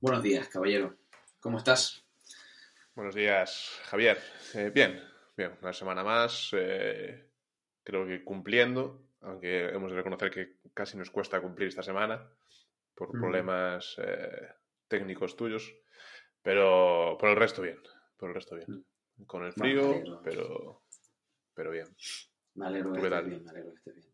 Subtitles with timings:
[0.00, 0.96] Buenos días, caballero.
[1.40, 2.04] ¿Cómo estás?
[2.94, 4.18] Buenos días, Javier.
[4.54, 5.02] Eh, bien,
[5.36, 6.50] bien, una semana más.
[6.52, 7.26] eh,
[7.82, 12.28] creo que cumpliendo, aunque hemos de reconocer que casi nos cuesta cumplir esta semana
[12.94, 13.20] por Mm.
[13.20, 14.48] problemas eh,
[14.88, 15.74] técnicos tuyos.
[16.42, 17.78] Pero por el resto bien,
[18.16, 18.84] por el resto bien.
[19.26, 19.54] Con el Mm.
[19.56, 20.82] Bueno, me frío, pero,
[21.54, 21.88] pero bien.
[22.54, 24.09] Me alegro bien, me alegro bien.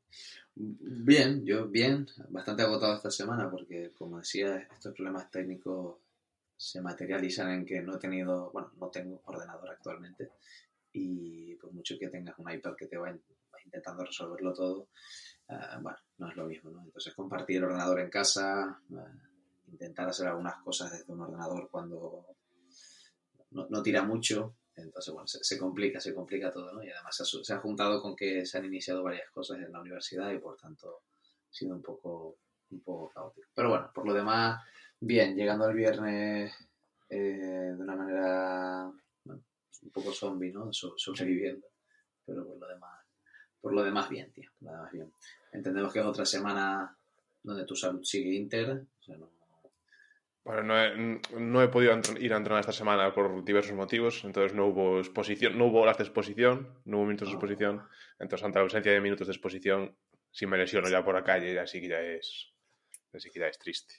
[0.54, 5.96] Bien, yo bien, bastante agotado esta semana porque, como decía, estos problemas técnicos
[6.56, 10.30] se materializan en que no he tenido, bueno, no tengo ordenador actualmente
[10.93, 13.22] y por mucho que tengas un iPad que te va, in-
[13.54, 14.88] va intentando resolverlo todo,
[15.48, 16.82] ah, bueno, no es lo mismo, ¿no?
[16.85, 19.12] Entonces compartir el ordenador en casa, ah,
[19.68, 22.26] intentar hacer algunas cosas desde un ordenador cuando
[23.50, 26.82] no tira mucho, entonces, bueno, se, complica, se complica todo, ¿no?
[26.82, 30.30] Y además se ha, juntado con que se han iniciado varias cosas en la universidad
[30.32, 31.02] y por tanto
[31.50, 32.36] ha sido un poco,
[32.70, 33.48] un poco caótico.
[33.55, 34.62] Pero bueno, por lo demás,
[35.00, 36.52] bien, llegando el viernes
[37.08, 38.92] eh, de una manera
[39.25, 40.72] un poco zombie, ¿no?
[40.72, 41.66] So- sobreviviendo.
[42.24, 43.00] Pero por lo demás,
[43.60, 44.50] por lo demás bien, tío.
[44.58, 45.12] Por lo demás bien.
[45.52, 46.97] Entendemos que es otra semana
[47.42, 48.74] donde tu salud sigue íntegra.
[48.74, 49.30] O sea, no,
[50.47, 54.22] Bueno, no he, no he podido entr- ir a entrenar esta semana por diversos motivos,
[54.25, 57.36] entonces no hubo exposición, no hubo horas de exposición, no hubo minutos de Ah.
[57.36, 57.83] exposición,
[58.20, 59.97] entonces ante la ausencia de minutos de exposición,
[60.30, 62.53] si me lesiono ya por la calle, así que ya es,
[63.12, 63.94] así que ya es triste.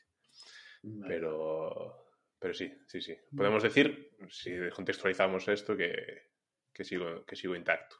[1.05, 2.05] Pero,
[2.39, 3.17] pero sí, sí, sí.
[3.35, 6.29] Podemos decir, si contextualizamos esto, que,
[6.71, 7.97] que sigo, que sigo intacto.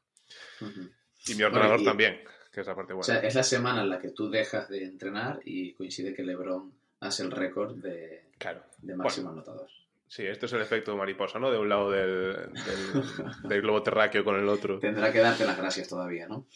[1.27, 2.21] Y mi ordenador y- también,
[2.53, 3.03] que es la parte O buena.
[3.13, 6.71] sea, es la semana en la que tú dejas de entrenar y coincide que LeBron
[7.01, 8.61] hace el récord de, Claro.
[8.79, 9.67] de máximo anotador.
[10.07, 11.51] Sí, esto es el efecto mariposa, ¿no?
[11.51, 13.03] De un lado del, del,
[13.49, 14.79] del globo terráqueo con el otro.
[14.79, 16.47] Tendrá que darte las gracias todavía, ¿no?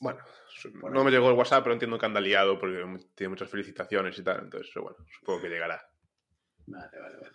[0.00, 0.20] Bueno,
[0.92, 4.22] no me llegó el WhatsApp, pero entiendo que anda liado porque tiene muchas felicitaciones y
[4.22, 4.44] tal.
[4.44, 5.88] Entonces, bueno, supongo que llegará.
[6.66, 7.32] Vale, vale, vale.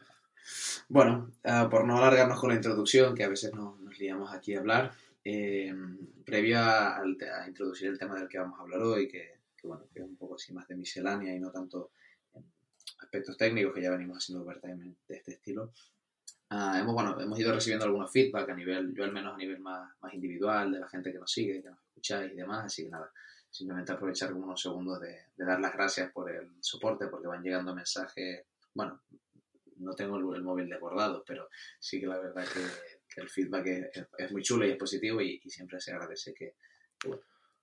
[0.88, 4.56] Bueno, ah, por no alargarnos con la introducción, que a veces no- nos liamos aquí
[4.56, 4.92] a hablar,
[5.24, 5.74] eh,
[6.26, 7.04] previo a,
[7.48, 10.16] introducir el tema del que vamos a hablar hoy, que, que, bueno, que es un
[10.16, 11.92] poco así más de miscelánea y no tanto
[13.00, 15.72] aspectos técnicos que ya venimos haciendo overtime de este estilo,
[16.50, 19.60] ah, hemos, bueno, hemos ido recibiendo algunos feedback a nivel, yo al menos a nivel
[19.60, 22.84] más, más individual, de la gente que nos sigue, que nos escucháis y demás, así
[22.86, 23.12] que nada,
[23.50, 27.44] simplemente aprovechar como unos segundos de, de dar las gracias por el soporte, porque van
[27.44, 29.02] llegando mensajes, bueno,
[29.78, 31.48] no tengo el, el móvil desbordado, pero
[31.80, 32.60] sí que la verdad que,
[33.14, 36.34] que el feedback es, es- muy chulo y es positivo y, y siempre se agradece
[36.34, 36.56] que,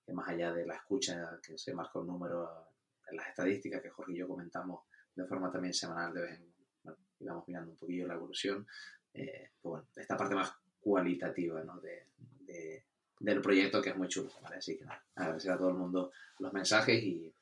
[0.05, 2.69] que más allá de la escucha, que se marca un número
[3.09, 4.85] en las estadísticas que Jorge y yo comentamos
[5.17, 6.45] de forma también semanal, de vez en
[6.83, 8.65] bueno, y vamos mirando un poquillo la evolución,
[9.13, 11.79] eh, pues bueno, esta parte más cualitativa ¿no?
[11.81, 12.05] de,
[12.41, 12.83] de-
[13.19, 14.57] del proyecto que es muy chulo, ¿vale?
[14.57, 17.33] Así que nada, agradecer a todo el mundo los mensajes y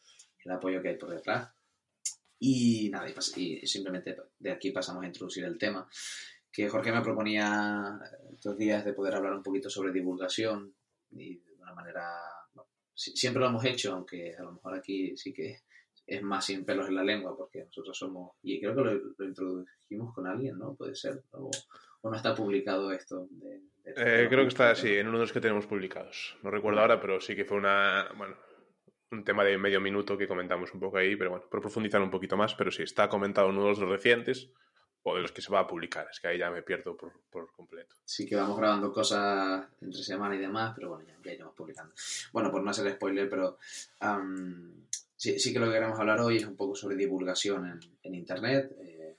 [0.45, 1.51] el apoyo que hay por detrás.
[2.39, 5.87] Y nada, y, y simplemente de aquí pasamos a introducir el tema,
[6.51, 7.99] que Jorge me proponía
[8.33, 10.73] estos días de poder hablar un poquito sobre divulgación
[11.11, 12.09] y de una manera...
[12.53, 15.59] bueno, si- siempre lo hemos hecho, aunque a lo mejor aquí sí que
[16.07, 18.31] es más sin pelos en la lengua, porque nosotros somos...
[18.43, 20.75] Y creo que lo, lo introdujimos con alguien, ¿no?
[20.75, 21.23] Puede ser.
[21.31, 21.49] O,
[22.01, 23.27] o no está publicado esto.
[23.31, 23.93] De, de-
[24.23, 26.37] Eh, creo que está así, en uno de los que tenemos publicados.
[26.43, 28.07] No recuerdo ahora, pero sí que fue una.
[28.17, 28.35] Bueno,
[29.11, 32.09] un tema de medio minuto que comentamos un poco ahí, pero bueno, por profundizar un
[32.11, 32.53] poquito más.
[32.55, 34.49] Pero sí, está comentado en uno de los recientes
[35.03, 36.07] o de los que se va a publicar.
[36.11, 37.95] Es que ahí ya me pierdo por, por completo.
[38.03, 41.93] Sí que vamos grabando cosas entre semana y demás, pero bueno, ya, ya iremos publicando.
[42.33, 43.57] Bueno, por no hacer spoiler, pero
[43.99, 44.73] am,
[45.15, 48.71] sí, sí que lo que queremos hablar hoy es un poco sobre divulgación en, Internet.
[48.81, 49.17] Eh,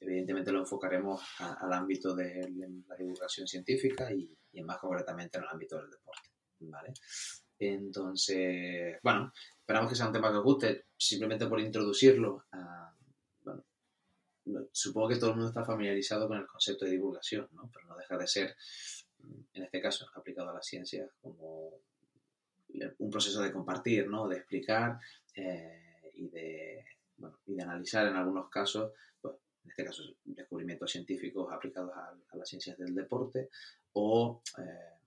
[0.00, 2.48] evidentemente lo enfocaremos a- al ámbito de
[2.86, 6.28] la divulgación científica y, más concretamente en el ámbito del deporte.
[6.60, 6.92] ¿vale?
[7.58, 12.44] Entonces, bueno, esperamos que sea un tema que os guste, simplemente por introducirlo.
[12.52, 12.94] a-
[13.44, 13.64] bueno,
[14.46, 17.70] no- supongo que todo el mundo está familiarizado con el concepto de divulgación, ¿no?
[17.72, 18.56] pero no deja de ser,
[19.54, 21.39] en este caso, aplicado a la ciencia, como
[22.98, 24.28] un proceso de compartir, ¿no?
[24.28, 24.98] de explicar
[25.34, 26.84] eh, y, de,
[27.16, 32.14] bueno, y de analizar en algunos casos, pues, en este caso, descubrimientos científicos aplicados a,
[32.36, 33.50] las ciencias del deporte
[33.92, 35.00] o eh,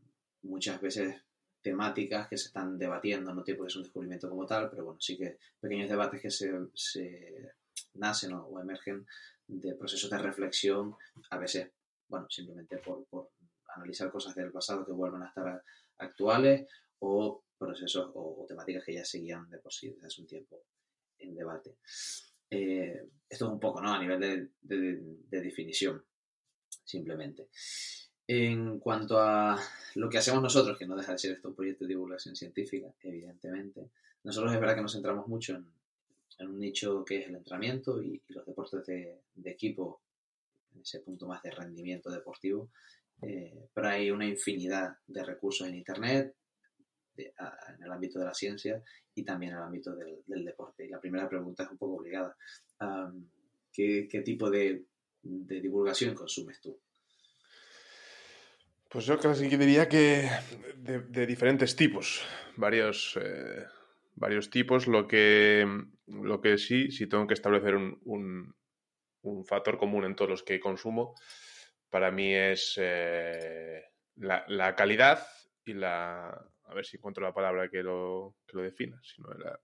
[0.43, 1.15] muchas veces
[1.61, 4.83] temáticas que se están debatiendo, no tiene por qué ser un descubrimiento como tal, pero
[4.83, 7.53] bueno, sí que pequeños debates que se, se
[7.93, 9.07] nacen o, emergen
[9.47, 10.95] de procesos de reflexión,
[11.29, 11.71] a veces,
[12.09, 13.29] bueno, simplemente por, por
[13.75, 15.63] analizar cosas del pasado que vuelven a estar
[15.97, 16.67] actuales
[16.99, 20.63] o procesos o, o temáticas que ya seguían de por sí desde hace un tiempo
[21.19, 21.75] en debate.
[22.49, 23.93] Eh, esto es un poco, ¿no?
[23.93, 26.03] A nivel de, de- de definición,
[26.83, 27.47] simplemente.
[28.27, 29.59] En cuanto a
[29.95, 32.93] lo que hacemos nosotros, que no deja de ser esto un proyecto de divulgación científica,
[33.01, 33.89] evidentemente,
[34.23, 35.65] nosotros es verdad que nos centramos mucho en,
[36.39, 40.01] en un nicho que es el entrenamiento y, los deportes de, equipo,
[40.75, 42.69] en ese punto más de rendimiento deportivo.
[43.21, 46.35] Eh, pero hay una infinidad de recursos en Internet,
[47.17, 48.81] en el ámbito de la ciencia
[49.15, 50.85] y también en el ámbito del, deporte.
[50.85, 52.35] Y la primera pregunta es un poco obligada.
[53.71, 54.83] ¿qué, tipo de,
[55.21, 56.79] divulgación consumes tú?
[58.89, 60.29] Pues yo casi diría que
[60.77, 62.23] de, diferentes tipos,
[62.57, 63.65] varios, eh,
[64.13, 64.87] varios tipos.
[64.87, 65.65] Lo que,
[66.05, 68.55] lo que sí, si tengo que establecer un,
[69.45, 71.15] factor común en todos los que consumo,
[71.89, 73.83] para mí es eh,
[74.17, 75.25] la, calidad
[75.65, 76.45] y la...
[76.73, 79.59] A ver si encuentro la palabra que lo, que lo defina, sino la,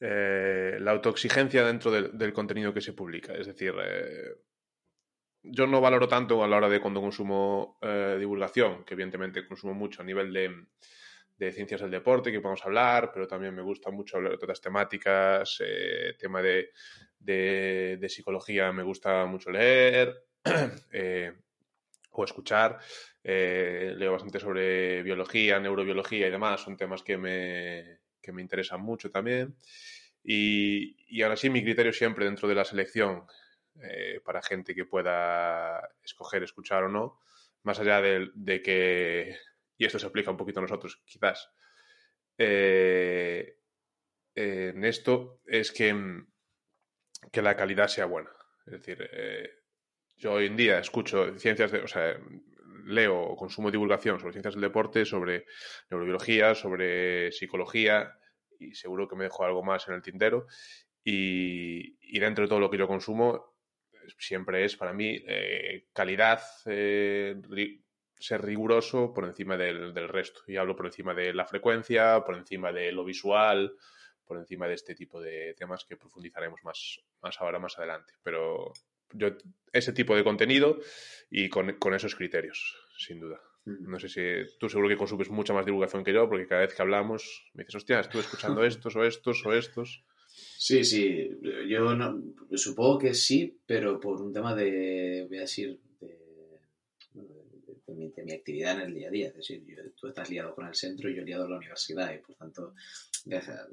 [0.00, 3.34] eh, la autoexigencia dentro del, contenido que se publica.
[3.34, 4.34] Es decir, eh,
[5.42, 7.78] yo no valoro tanto a la hora de cuando consumo
[8.18, 10.66] divulgación, que evidentemente consumo mucho a nivel de,
[11.40, 14.60] de ciencias del deporte que podemos hablar, pero también me gusta mucho hablar de otras
[14.60, 16.70] temáticas, eh, tema de,
[17.18, 20.22] de, psicología me gusta mucho leer
[20.92, 21.32] eh,
[22.10, 22.78] o escuchar.
[23.22, 28.80] Eh, leo bastante sobre biología, neurobiología y demás, son temas que me, que me interesan
[28.80, 29.56] mucho también.
[30.22, 33.24] Y, y ahora sí, mi criterio siempre dentro de la selección
[34.24, 37.18] para gente que pueda escoger escuchar o no,
[37.62, 39.38] más allá de que
[39.80, 41.50] y esto se aplica un poquito a nosotros, quizás,
[42.36, 43.56] eh,
[44.34, 46.22] en esto es que,
[47.32, 48.30] que, la calidad sea buena.
[48.66, 49.59] Es decir, eh,
[50.20, 52.16] yo hoy en día escucho ciencias de, o sea,
[52.84, 55.46] leo consumo divulgación sobre ciencias del deporte, sobre
[55.90, 58.18] neurobiología, sobre psicología,
[58.58, 60.46] y seguro que me dejo algo más en el tintero.
[61.02, 63.56] Y, dentro de todo lo que yo consumo,
[64.18, 70.42] siempre es para mí eh, calidad, ser riguroso por encima del, resto.
[70.46, 73.74] Y hablo por encima de la frecuencia, por encima de lo visual,
[74.26, 78.12] por encima de este tipo de temas que profundizaremos más, más ahora, más adelante.
[78.22, 78.74] Pero
[79.12, 79.36] yo,
[79.72, 80.78] ese tipo de contenido
[81.30, 83.40] y con, esos criterios, sin duda.
[83.64, 84.22] No sé si
[84.58, 87.62] tú seguro que consumes mucha más divulgación que yo, porque cada vez que hablamos me
[87.62, 90.02] dices, hostia, estuve escuchando estos o estos o estos.
[90.26, 91.28] Sí, sí,
[91.68, 92.22] yo no,
[92.54, 95.78] supongo que sí, pero por un tema de, voy a decir,
[97.94, 99.28] de mi, actividad en el día a día.
[99.28, 99.64] Es decir,
[99.96, 102.74] tú estás liado con el centro y yo liado con la universidad y por tanto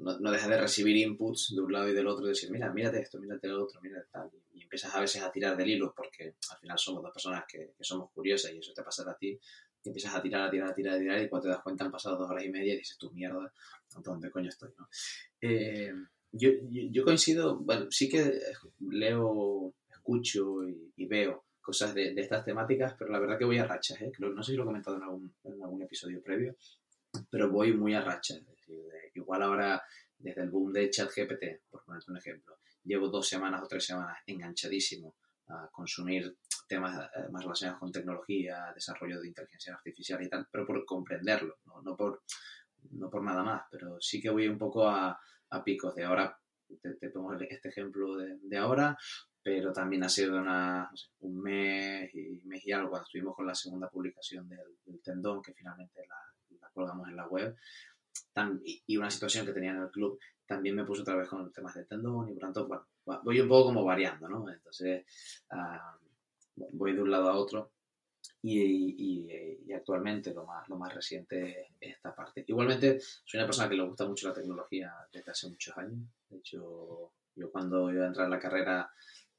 [0.00, 3.00] no, no dejas de recibir inputs de un lado y del otro, decir, mira, mírate
[3.00, 4.30] esto, mírate el otro, mírate tal.
[4.54, 7.72] Y empiezas a veces a tirar del hilo porque al final somos dos personas que,
[7.80, 9.38] somos curiosas y eso te pasa a ti.
[9.82, 11.84] Y empiezas a tirar, a tirar, a tirar, a tirar y cuando te das cuenta
[11.84, 13.52] han pasado dos horas y media y dices, tu mierda,
[14.02, 14.70] ¿dónde coño estoy?
[14.76, 14.88] ¿no?
[15.40, 15.92] Eh,
[16.32, 18.38] yo, yo, coincido, bueno, sí que
[18.80, 24.00] leo, escucho y veo cosas de, estas temáticas, pero la verdad que voy a rachas,
[24.00, 24.10] ¿eh?
[24.18, 26.56] no sé si lo he comentado en algún, en algún episodio previo,
[27.28, 28.40] pero voy muy a rachas.
[29.12, 29.82] igual ahora,
[30.16, 34.16] desde el boom de ChatGPT, por ponerte un ejemplo, llevo dos semanas o tres semanas
[34.26, 35.16] enganchadísimo
[35.48, 40.66] a consumir temas eh, más relacionados con tecnología, desarrollo de inteligencia artificial y tal, pero
[40.66, 42.22] por comprenderlo, no, por,
[42.92, 45.20] no por nada más, pero sí que voy un poco a,
[45.50, 46.34] a picos de ahora,
[46.80, 48.96] te, pongo este ejemplo de, de, ahora,
[49.42, 50.90] pero también ha sido una,
[51.20, 55.54] un mes y, mes y algo cuando estuvimos con la segunda publicación del, tendón, que
[55.54, 57.56] finalmente la, colgamos en la web,
[58.64, 61.74] y, una situación que tenía en el club, también me puse otra vez con temas
[61.74, 62.86] del tendón y por tanto, bueno,
[63.24, 64.50] voy un poco como variando, ¿no?
[64.50, 65.04] Entonces,
[65.50, 65.98] ah,
[66.72, 67.72] voy de un lado a otro
[68.42, 69.26] y,
[69.66, 72.44] y, actualmente lo más, lo más reciente es esta parte.
[72.46, 76.00] Igualmente, soy una persona que le gusta mucho la tecnología desde hace muchos años.
[76.28, 78.90] De hecho, yo cuando iba a entrar en la carrera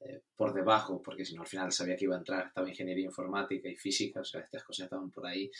[0.02, 3.04] eh, por debajo, porque si no al final sabía que iba a entrar, estaba ingeniería
[3.04, 5.50] informática y física, o sea, estas cosas estaban por ahí.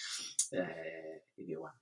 [0.52, 1.76] Eh, y digo, bueno,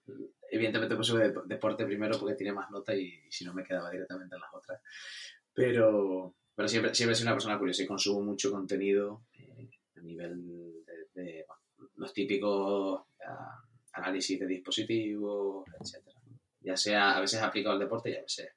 [0.50, 4.40] evidentemente puse deporte primero porque tiene más nota y, si no me quedaba directamente en
[4.40, 4.82] las otras.
[5.54, 10.84] Pero, pero siempre, siempre sido una persona curiosa y consumo mucho contenido eh, a nivel
[11.14, 11.46] de,
[11.94, 13.62] los típicos ah,
[13.92, 16.08] análisis de dispositivos, etc.
[16.60, 18.50] Ya sea a veces aplicado al deporte y a veces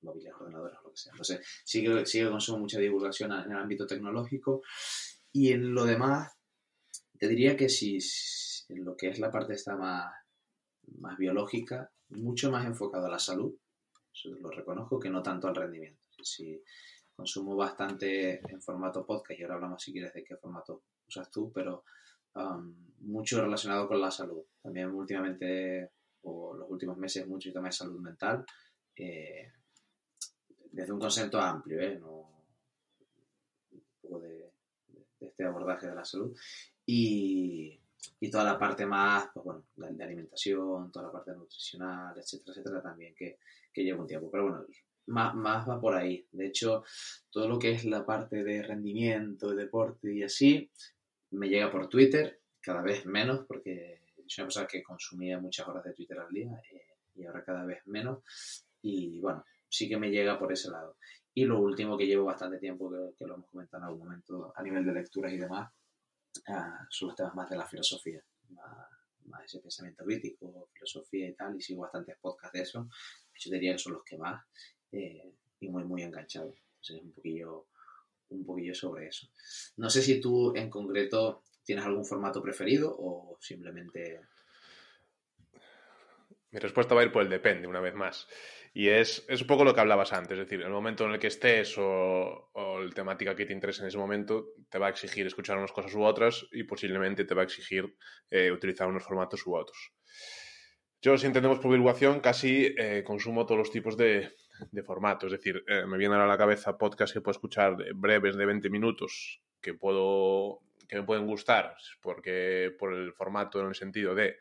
[0.00, 1.12] móviles, ordenadores, sea.
[1.12, 4.62] Entonces, sí que, sí que consumo mucha divulgación en el ámbito tecnológico.
[5.32, 6.32] Y en lo demás,
[7.18, 7.98] te diría que si,
[8.68, 10.12] en lo que es la parte esta más,
[10.98, 13.54] más biológica, mucho más enfocado a la salud,
[14.24, 16.00] lo reconozco, que no tanto al rendimiento.
[16.22, 16.60] Si
[17.14, 21.52] consumo bastante en formato podcast, y ahora hablamos si quieres de qué formato usas tú,
[21.52, 21.84] pero
[22.34, 24.44] um, mucho relacionado con la salud.
[24.62, 25.90] También últimamente,
[26.22, 28.44] o los últimos meses, mucho tema de salud mental.
[28.96, 29.52] Eh,
[30.72, 32.00] desde un concepto amplio, ¿eh?
[34.00, 34.50] poco de,
[35.20, 36.36] este abordaje de la salud.
[36.86, 37.80] Y,
[38.30, 43.14] toda la parte más, pues bueno, de, alimentación, toda la parte nutricional, etcétera, etcétera, también,
[43.14, 43.38] que,
[43.72, 44.30] que lleva un tiempo.
[44.30, 44.64] Pero bueno,
[45.06, 46.26] más, más va por ahí.
[46.32, 46.84] De hecho,
[47.30, 50.70] todo lo que es la parte de rendimiento, de deporte y así,
[51.30, 55.84] me llega por Twitter, cada vez menos, porque soy una persona que consumía muchas horas
[55.84, 58.22] de Twitter al día eh, y ahora cada vez menos.
[58.82, 60.96] Y bueno, sí que me llega por ese lado.
[61.34, 64.62] Y lo último que llevo bastante tiempo, que, lo hemos comentado en algún momento a
[64.62, 65.70] nivel de lecturas y demás,
[66.48, 71.56] uh, son los temas más de la filosofía, más, ese pensamiento crítico, filosofía y tal,
[71.56, 72.88] y sigo bastantes podcasts de eso.
[73.38, 74.44] Yo diría que son los que más,
[74.90, 76.56] eh, y muy, muy enganchados.
[76.80, 77.66] Entonces, un poquillo,
[78.30, 79.28] un poquillo sobre eso.
[79.76, 84.22] No sé si tú en concreto tienes algún formato preferido o simplemente...
[86.50, 88.26] Mi respuesta va a ir por el depende, una vez más.
[88.78, 91.18] Y es, es, un poco lo que hablabas antes, es decir, el momento en el
[91.18, 94.90] que estés o, o la temática que te interesa en ese momento te va a
[94.90, 97.96] exigir escuchar unas cosas u otras y posiblemente te va a exigir
[98.30, 99.94] eh, utilizar unos formatos u otros.
[101.02, 104.30] Yo, si entendemos por casi eh, consumo todos los tipos de,
[104.70, 105.32] de formatos.
[105.32, 108.70] Es decir, eh, me vienen a la cabeza podcasts que puedo escuchar breves de 20
[108.70, 114.36] minutos que puedo que me pueden gustar porque por el formato en el sentido de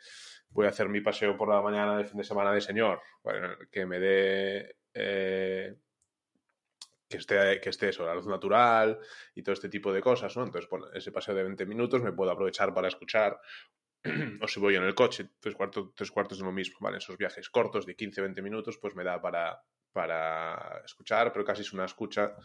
[0.50, 3.02] voy a hacer mi paseo por la mañana de fin de semana de señor,
[3.72, 5.76] que me dé eh,
[7.10, 9.00] que esté, que esté eso, la luz natural
[9.34, 10.44] y todo este tipo de cosas, ¿no?
[10.44, 13.40] Entonces, bueno, ese paseo de 20 minutos me puedo aprovechar para escuchar,
[14.42, 16.98] o si voy en el coche, tres cuartos, tres cuartos de lo mismo, ¿vale?
[16.98, 19.62] Esos viajes cortos de 15-20 minutos, pues me da para,
[19.94, 22.36] para escuchar, pero casi es una escucha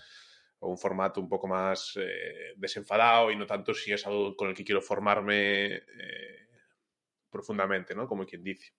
[0.61, 4.49] o un formato un poco más eh, desenfadado y no tanto si es algo con
[4.49, 6.47] el que quiero formarme eh,
[7.33, 8.07] profundamente, ¿no?
[8.07, 8.73] Como quien dice.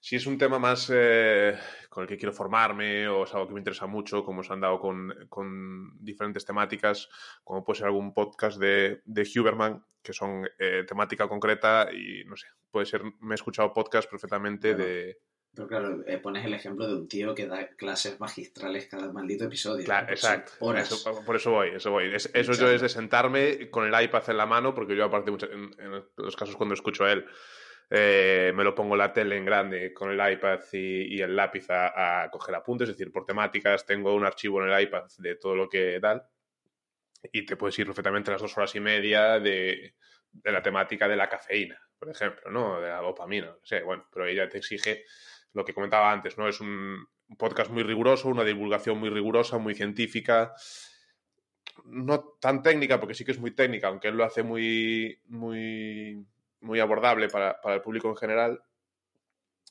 [0.00, 1.56] Si es un tema más eh,
[1.88, 4.60] con el que quiero formarme o es algo que me interesa mucho, como os han
[4.60, 7.08] dado con, con diferentes temáticas,
[7.42, 10.46] como puede ser algún podcast de, de Huberman, que son
[10.86, 15.16] temática concreta y no sé, puede ser, me he escuchado podcast perfectamente de
[15.54, 19.44] pero claro, eh, pones el ejemplo de un tío que da clases magistrales cada maldito
[19.44, 19.84] episodio.
[19.84, 20.52] Claro, exacto.
[20.58, 20.76] por
[21.36, 22.14] eso voy, eso voy.
[22.14, 26.04] eso yo es de sentarme con el iPad en la mano, porque yo aparte en,
[26.16, 27.24] los casos cuando escucho a él,
[27.90, 32.28] eh, me lo pongo la tele en grande con el iPad y, el lápiz a,
[32.32, 35.68] coger apuntes, es decir, por temáticas tengo un archivo en el iPad de todo lo
[35.68, 36.22] que tal
[37.32, 39.94] y te puedes ir perfectamente las dos horas y media de,
[40.30, 42.80] de la temática de la cafeína, por ejemplo, ¿no?
[42.80, 45.04] De la dopamina, no sé, bueno, pero ella te exige
[45.54, 46.48] lo que comentaba antes, ¿no?
[46.48, 47.08] Es un,
[47.38, 50.54] podcast muy riguroso, una divulgación muy rigurosa, muy científica,
[51.86, 56.24] no tan técnica, porque sí que es muy técnica, aunque él lo hace muy, muy,
[56.60, 58.62] muy abordable para, el público en general,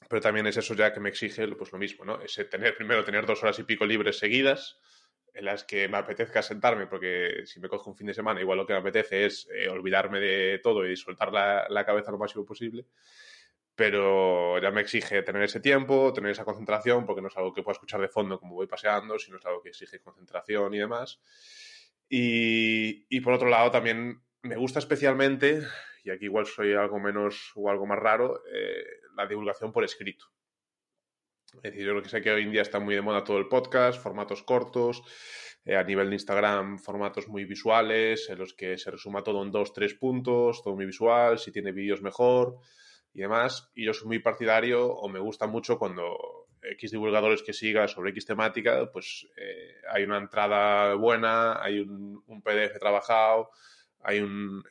[0.10, 2.22] pero también es eso ya que me exige pues lo mismo, ¿no?
[2.22, 4.80] Ese tener, primero tener dos horas y pico libres seguidas,
[5.34, 8.58] en las que me apetezca sentarme, porque si me cojo un fin de semana, igual
[8.58, 12.18] lo que me apetece es eh, olvidarme de todo y soltar la, la cabeza lo
[12.18, 12.86] máximo posible
[13.76, 17.64] pero ya me exige tener ese tiempo, tener esa concentración, porque no es algo que
[17.64, 21.20] pueda escuchar de fondo como voy paseando, sino es algo que exige concentración y demás.
[22.08, 25.64] Y, por otro lado, también me gusta especialmente,
[26.04, 28.84] y aquí igual soy algo menos o algo más raro, eh,
[29.16, 30.26] la divulgación por escrito.
[31.56, 33.40] Es decir, yo creo que sé que hoy en día está muy de moda todo
[33.40, 35.02] el podcast, formatos cortos,
[35.66, 39.52] eh, a nivel de Instagram, formatos muy visuales, en los que se resuma todo en
[39.52, 42.60] dos, tres puntos, todo muy visual, si tiene vídeos mejor
[43.14, 43.70] y demás.
[43.76, 48.12] Y yo soy muy partidario o me gusta mucho cuando X divulgadores que siga sobre
[48.12, 53.52] X temática, pues eh, hay una entrada buena, hay un, PDF trabajado,
[54.02, 54.64] hay un,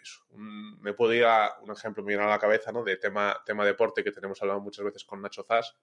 [0.80, 2.82] Me puedo ir a un ejemplo, me viene a la cabeza, ¿no?
[2.82, 5.76] De tema, tema deporte que tenemos hablado muchas veces con Nacho Zas.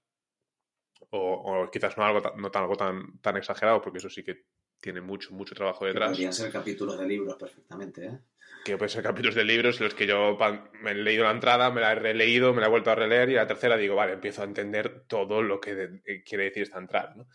[1.11, 4.45] O, quizás no algo, no tan, algo tan, tan exagerado, porque eso sí que
[4.79, 6.09] tiene mucho, mucho trabajo detrás.
[6.09, 8.19] podrían ser capítulos de libros perfectamente, ¿eh?
[8.63, 10.37] Que pueden ser capítulos de libros en los que yo
[10.81, 13.29] me he leído la entrada, me la he releído, me la he vuelto a releer
[13.29, 16.63] y a la tercera digo, vale, empiezo a entender todo lo que eh, quiere decir
[16.63, 17.27] esta entrada, ¿no?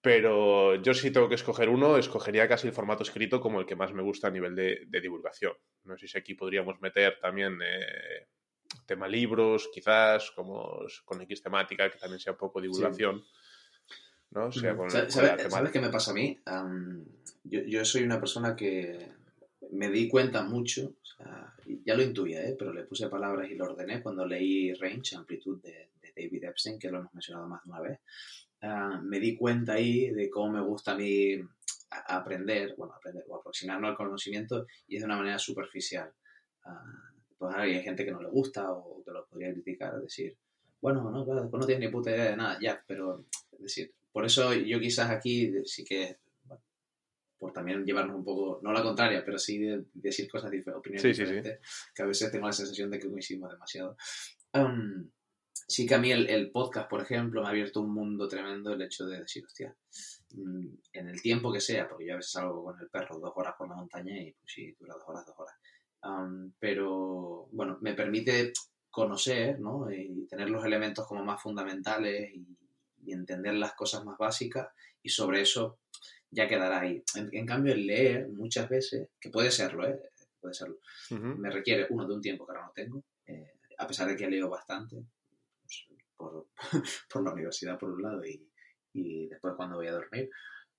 [0.00, 3.76] Pero yo si tengo que escoger uno, escogería casi el formato escrito como el que
[3.76, 5.52] más me gusta a nivel de, divulgación.
[5.84, 8.26] No sé si aquí podríamos meter también eh,
[8.84, 13.22] tema libros, quizás, como con X temática, que también sea un poco divulgación.
[14.30, 14.50] ¿no?
[14.50, 16.36] ¿Sabes, qué me pasa a mí?
[17.44, 19.08] yo soy una persona que
[19.72, 20.94] me di cuenta mucho,
[21.84, 22.54] ya lo intuía, ¿eh?
[22.58, 26.90] pero le puse palabras y lo ordené cuando leí Range, Amplitud de, David Epstein, que
[26.90, 28.00] lo hemos mencionado más de una vez.
[28.60, 31.40] Ah, me di cuenta ahí de cómo me gusta a mí
[31.90, 36.12] aprender, bueno, aprender o aproximarme al conocimiento y es de una manera superficial.
[36.66, 40.36] Uh, pues hay gente que no le gusta o que lo podría criticar, decir,
[40.80, 44.24] bueno, no, pues no tienes ni puta idea de nada, ya, pero, es decir, por
[44.24, 46.18] eso yo quizás aquí sí que
[47.42, 51.18] por también llevarnos un poco, no la contraria, pero sí de, decir cosas diferentes, opiniones
[51.18, 51.58] diferentes,
[51.92, 53.96] que a veces tengo la sensación de que coincidimos demasiado.
[55.52, 58.82] sí que a mí el, podcast, por ejemplo, me ha abierto un mundo tremendo el
[58.82, 59.74] hecho de decir, hostia,
[60.34, 63.32] mm, en el tiempo que sea, porque yo a veces salgo con el perro dos
[63.34, 65.56] horas por la montaña y pues sí, dura dos horas, dos horas.
[66.60, 68.52] pero bueno, me permite
[68.88, 69.90] conocer ¿no?
[69.90, 72.46] y tener los elementos como más fundamentales y,
[73.04, 74.68] entender las cosas más básicas
[75.02, 75.80] y sobre eso
[76.32, 77.02] ya quedará ahí.
[77.14, 80.00] En, cambio, el leer muchas veces, que puede serlo, ¿eh?
[80.40, 80.78] puede serlo,
[81.10, 84.28] me requiere uno de un tiempo que ahora no tengo, eh, a pesar de que
[84.28, 84.96] leo bastante,
[86.16, 88.48] por, la universidad por un lado y,
[88.92, 90.30] y, después cuando voy a dormir.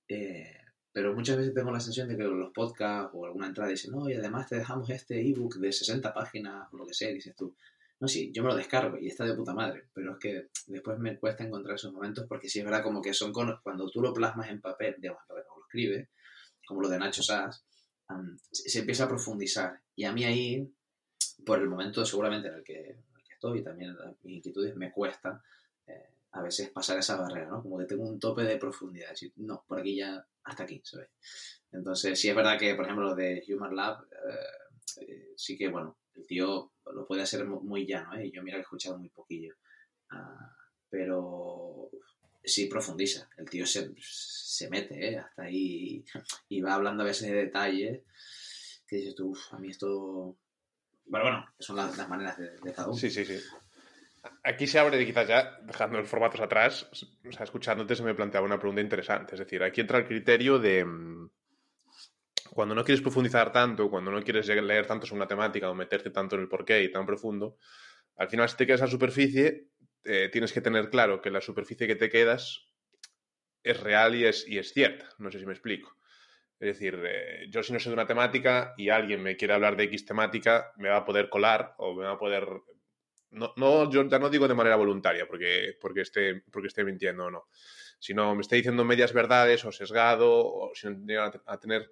[0.08, 0.58] Eh,
[0.92, 4.08] pero muchas veces tengo la sensación de que los podcasts o alguna entrada dicen, no,
[4.08, 7.56] y además te dejamos este ebook de 60 páginas o lo que sea, dices tú,
[8.00, 10.98] no, sí, yo me lo descargo y está de puta madre, pero es que después
[10.98, 14.12] me cuesta encontrar esos momentos porque sí es verdad como que son cuando tú lo
[14.12, 16.08] plasmas en papel, digamos, en papel, o lo escribes,
[16.66, 17.64] como lo de Nacho Sass,
[18.50, 19.80] se, empieza a profundizar.
[19.94, 20.68] Y a mí ahí,
[21.46, 22.96] por el momento seguramente en el que
[23.54, 25.42] y también mis inquietudes, me cuesta
[25.86, 27.62] eh, a veces pasar esa barrera, ¿no?
[27.62, 31.08] Como que tengo un tope de profundidad, decir, no, por aquí ya, hasta aquí, ¿sabes?
[31.72, 35.68] Entonces, sí es verdad que, por ejemplo, lo de Human Lab, eh, eh, sí que,
[35.68, 38.30] bueno, el tío lo puede hacer muy llano, ¿eh?
[38.30, 39.54] Yo mira que he escuchado muy poquillo.
[40.10, 40.54] Ah,
[40.88, 41.90] pero
[42.42, 43.28] sí profundiza.
[43.36, 45.18] El tío se, se mete ¿eh?
[45.18, 46.04] hasta ahí
[46.48, 48.02] y, va hablando a veces de detalles
[48.86, 50.36] que dices tú, a mí esto
[51.06, 52.74] bueno, bueno, son las, maneras de, de.
[52.94, 53.38] Sí, sí, sí.
[54.42, 58.46] Aquí se abre, quizás ya, dejando los formatos atrás, o sea, escuchándote se me planteaba
[58.46, 59.34] una pregunta interesante.
[59.34, 61.30] Es decir, aquí entra el criterio de mm,
[62.54, 66.10] cuando no quieres profundizar tanto, cuando no quieres leer tanto sobre una temática o meterte
[66.10, 67.58] tanto en el porqué y tan profundo,
[68.16, 69.68] al final si te quedas a superficie,
[70.04, 72.68] eh, tienes que tener claro que la superficie que te quedas
[73.62, 75.08] es real y es, y es cierta.
[75.18, 75.96] No sé si me explico.
[76.60, 79.76] Es decir, eh, yo si no sé de una temática y alguien me quiere hablar
[79.76, 82.46] de X temática, me va a poder colar o me va a poder...
[83.30, 87.24] No, no yo ya no digo de manera voluntaria porque, porque, esté, porque esté mintiendo
[87.24, 87.48] o no,
[87.98, 91.04] sino me esté diciendo medias verdades o sesgado o sin
[91.46, 91.90] a tener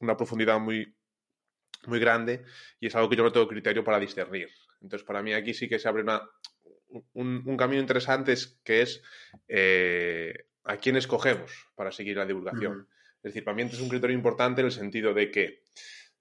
[0.00, 0.94] una profundidad muy,
[1.86, 2.44] muy grande
[2.80, 4.48] y es algo que yo no tengo criterio para discernir.
[4.80, 6.22] Entonces, para mí aquí sí que se abre una,
[7.14, 9.02] un, camino interesante que es
[9.48, 12.88] eh, a quién escogemos para seguir la divulgación.
[13.16, 15.62] Es decir, para mí es un criterio importante en el sentido de que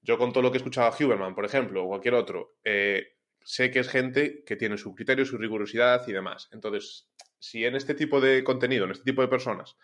[0.02, 3.16] yo con todo lo que he escuchado a Huberman, por ejemplo, o cualquier otro, eh,
[3.42, 6.50] sé que es gente que tiene su criterio, su rigurosidad y demás.
[6.52, 9.78] Entonces, si en este tipo de contenido, en este tipo de personas,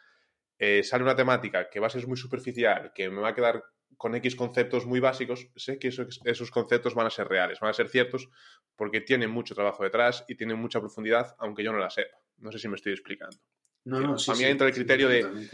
[0.58, 3.64] eh, sale una temática que va a ser muy superficial, que me va a quedar
[3.98, 7.74] con X conceptos muy básicos, sé que esos conceptos van a ser reales, van a
[7.74, 8.30] ser ciertos,
[8.76, 12.18] porque tienen mucho trabajo detrás y tienen mucha profundidad, aunque yo no la sepa.
[12.38, 13.38] No sé si me estoy explicando.
[13.86, 15.50] No, no, a mí entra el criterio de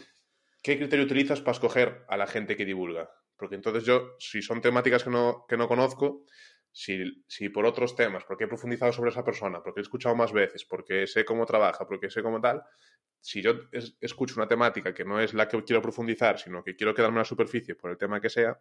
[0.62, 3.10] ¿qué criterio utilizas para escoger a la gente que divulga?
[3.38, 6.26] Porque entonces yo, si son temáticas que no, que no conozco,
[6.78, 10.34] si, si, por otros temas, porque he profundizado sobre esa persona, porque he escuchado más
[10.34, 12.64] veces, porque sé cómo trabaja, porque sé cómo tal,
[13.22, 13.54] si yo
[14.02, 17.20] escucho una temática que no es la que quiero profundizar, sino que quiero quedarme en
[17.20, 18.60] la superficie por el tema que sea,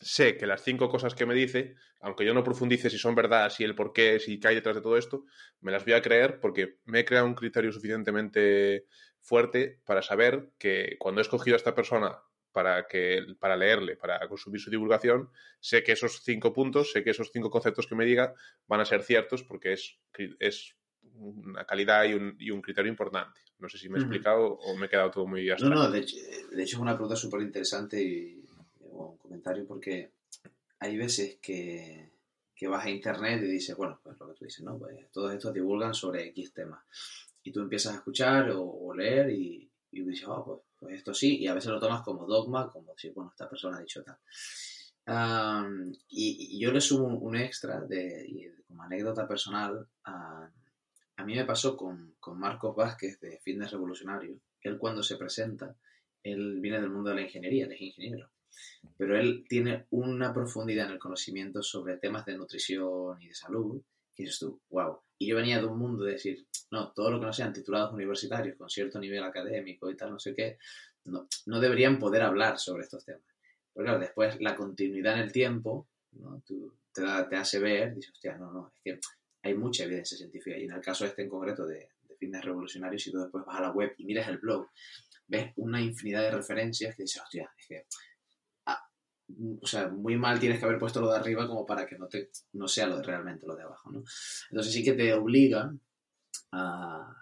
[0.00, 3.50] sé que las cinco cosas que me dice, aunque yo no profundice si son verdad,
[3.50, 5.26] si el por qué, si qué hay detrás de todo esto,
[5.60, 8.86] me las voy a creer porque me he creado un criterio suficientemente
[9.20, 12.22] fuerte para saber que cuando he escogido a esta persona
[12.58, 17.10] para, que, para leerle, para consumir su divulgación, sé que esos cinco puntos, sé que
[17.10, 18.34] esos cinco conceptos que me diga
[18.66, 19.96] van a ser ciertos porque es,
[20.40, 20.74] es
[21.14, 23.38] una calidad y un, y un criterio importante.
[23.60, 25.72] No sé si me he explicado o me he quedado todo muy abstracto.
[25.72, 26.16] No, no, de hecho,
[26.50, 28.44] de hecho es una pregunta súper interesante y
[28.90, 30.10] un comentario porque
[30.80, 32.10] hay veces que,
[32.56, 34.76] que, vas a internet y dices, bueno, pues lo que tú dices, ¿no?
[34.80, 36.84] Pues todos estos divulgan sobre X temas
[37.44, 41.38] y tú empiezas a escuchar o, leer y, y dices, oh, pues, pues, esto sí,
[41.38, 44.18] y a veces lo tomas como dogma, como decir, bueno, esta persona ha dicho tal.
[46.08, 49.86] y, yo le sumo un, extra de, como anécdota personal.
[50.04, 54.38] a mí me pasó con, con, Marcos Vázquez de Fitness Revolucionario.
[54.62, 55.74] Él cuando se presenta,
[56.22, 58.30] él viene del mundo de la ingeniería, él es ingeniero.
[58.96, 63.82] Pero él tiene una profundidad en el conocimiento sobre temas de nutrición y de salud
[64.14, 65.00] que dices tú, wow.
[65.18, 67.92] Y yo venía de un mundo de decir, no, todo lo que no sean titulados
[67.92, 70.58] universitarios con cierto nivel académico y tal, no sé qué,
[71.06, 73.22] no, no deberían poder hablar sobre estos temas.
[73.74, 76.42] Pero claro, después la continuidad en el tiempo ¿no?
[76.46, 76.54] te,
[76.92, 79.00] te, hace ver, dices, hostia, no, no, es que
[79.42, 80.56] hay mucha evidencia científica.
[80.56, 83.56] Y en el caso este en concreto de, de fitness revolucionarios, si tú después vas
[83.56, 84.68] a la web y miras el blog,
[85.26, 87.86] ves una infinidad de referencias que dices, hostia, es que
[89.60, 92.08] o sea, muy mal tienes que haber puesto lo de arriba como para que no,
[92.08, 94.02] te, no sea lo de realmente lo de abajo, ¿no?
[94.50, 95.80] Entonces sí que te obligan
[96.52, 97.14] a,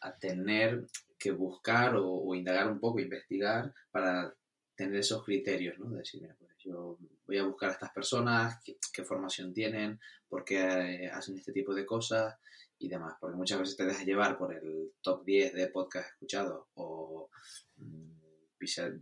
[0.00, 0.86] a, tener
[1.18, 4.34] que buscar o, indagar un poco, investigar para
[4.74, 5.90] tener esos criterios, ¿no?
[5.90, 10.44] De decir, mira, pues yo voy a buscar a estas personas, qué, formación tienen, por
[10.44, 12.36] qué eh, hacen este tipo de cosas
[12.78, 16.66] y demás, porque muchas veces te dejas llevar por el top 10 de podcast escuchados
[16.74, 17.30] o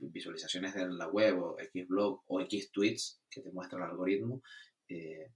[0.00, 4.42] visualizaciones en la web o X blog o X tweets que te muestra el algoritmo
[4.88, 5.30] eh,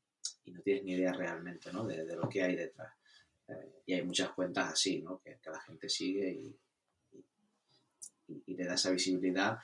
[0.45, 1.87] y no tienes ni idea realmente ¿no?
[1.87, 2.93] de, lo que hay detrás.
[3.49, 5.21] Eh, y hay muchas cuentas así, ¿no?
[5.23, 6.57] que, la gente sigue y,
[8.47, 9.59] y, le da esa visibilidad,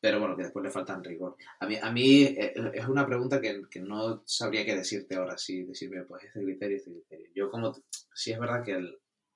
[0.00, 1.36] pero bueno, que después le faltan rigor.
[1.60, 5.36] A mí, a mí eh, es una pregunta que, que, no sabría qué decirte ahora,
[5.36, 7.26] sí, decirme, pues este criterio, este criterio.
[7.34, 7.74] Yo como,
[8.14, 8.78] sí es verdad que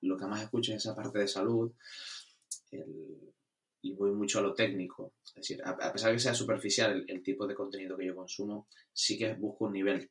[0.01, 1.71] lo que más escucho es esa parte de salud,
[2.71, 3.28] el,
[3.81, 5.13] y voy mucho a lo técnico.
[5.23, 8.67] Es decir, a, pesar de que sea superficial el, tipo de contenido que yo consumo,
[8.93, 10.09] sí que busco un nivel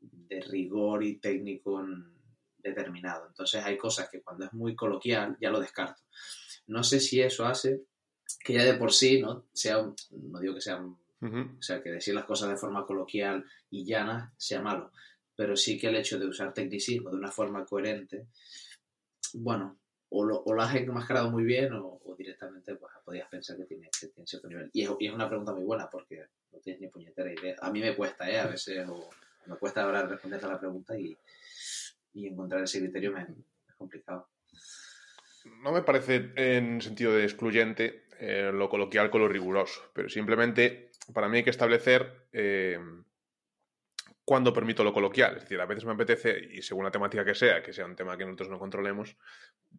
[0.00, 1.84] de rigor y técnico
[2.58, 3.26] determinado.
[3.26, 6.02] Entonces hay cosas que cuando es muy coloquial ya lo descarto.
[6.66, 7.82] No sé si eso hace
[8.44, 9.46] que ya de por sí, ¿no?
[9.52, 9.78] Sea,
[10.10, 14.34] no digo que sea, o sea, que decir las cosas de forma coloquial y llana
[14.36, 14.92] sea malo,
[15.34, 18.26] pero sí que el hecho de usar tecnicismo de una forma coherente,
[19.34, 19.78] bueno,
[20.10, 23.88] o lo, o lo has enmascarado muy bien o, directamente pues podías pensar que tiene,
[24.24, 24.70] cierto nivel.
[24.72, 27.56] Y es, una pregunta muy buena porque no tienes ni puñetera idea.
[27.60, 28.40] A mí me cuesta, ¿eh?
[28.40, 28.84] A veces
[29.46, 31.16] me cuesta ahora responderte a la pregunta y,
[32.14, 34.28] y encontrar ese criterio me, es complicado.
[35.62, 40.90] No me parece en sentido de excluyente eh, lo coloquial con lo riguroso, pero simplemente
[41.14, 42.78] para mí hay que establecer eh,
[44.28, 45.36] cuándo permito lo coloquial.
[45.36, 47.96] Es decir, a veces me apetece, y según la temática que sea, que sea un
[47.96, 49.16] tema que nosotros no controlemos,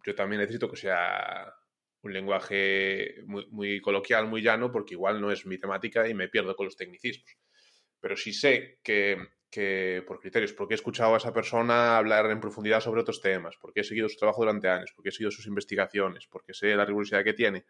[0.03, 1.53] yo también necesito que sea
[2.01, 6.55] un lenguaje muy, coloquial, muy llano, porque igual no es mi temática y me pierdo
[6.55, 7.37] con los tecnicismos.
[7.99, 12.79] Pero si sé que, por criterios, porque he escuchado a esa persona hablar en profundidad
[12.79, 16.25] sobre otros temas, porque he seguido su trabajo durante años, porque he seguido sus investigaciones,
[16.25, 17.65] porque sé la rigurosidad que tiene,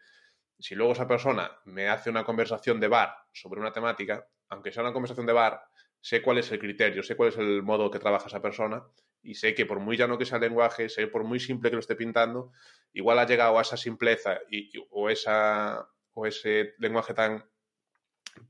[0.58, 4.82] si luego esa persona me hace una conversación de bar sobre una temática, aunque sea
[4.82, 5.60] una conversación de bar,
[6.00, 8.82] sé cuál es el criterio, sé cuál es el modo que trabaja esa persona
[9.22, 11.76] y sé que por muy llano que sea el lenguaje, sé por muy simple que
[11.76, 12.52] lo esté pintando,
[12.92, 17.44] igual ha llegado a esa simpleza y, o, esa, o ese lenguaje tan,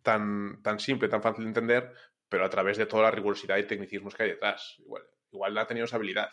[0.03, 1.93] tan, tan simple, tan fácil de entender,
[2.29, 4.77] pero a través de toda la rigurosidad y tecnicismos que hay detrás.
[4.79, 6.31] Igual, igual ha tenido esa habilidad.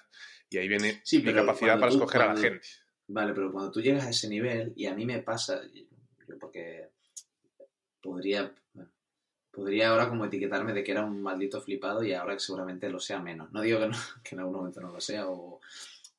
[0.50, 2.68] Y ahí viene mi capacidad para escoger a la gente.
[3.08, 6.90] Vale, pero cuando tú llegas a ese nivel, y a mí me pasa, yo porque
[8.02, 8.54] podría,
[9.58, 13.00] podría ahora como etiquetarme de que era un maldito flipado y ahora que seguramente lo
[13.00, 13.52] sea menos.
[13.52, 13.90] No digo que,
[14.24, 15.60] que en algún momento no lo sea o,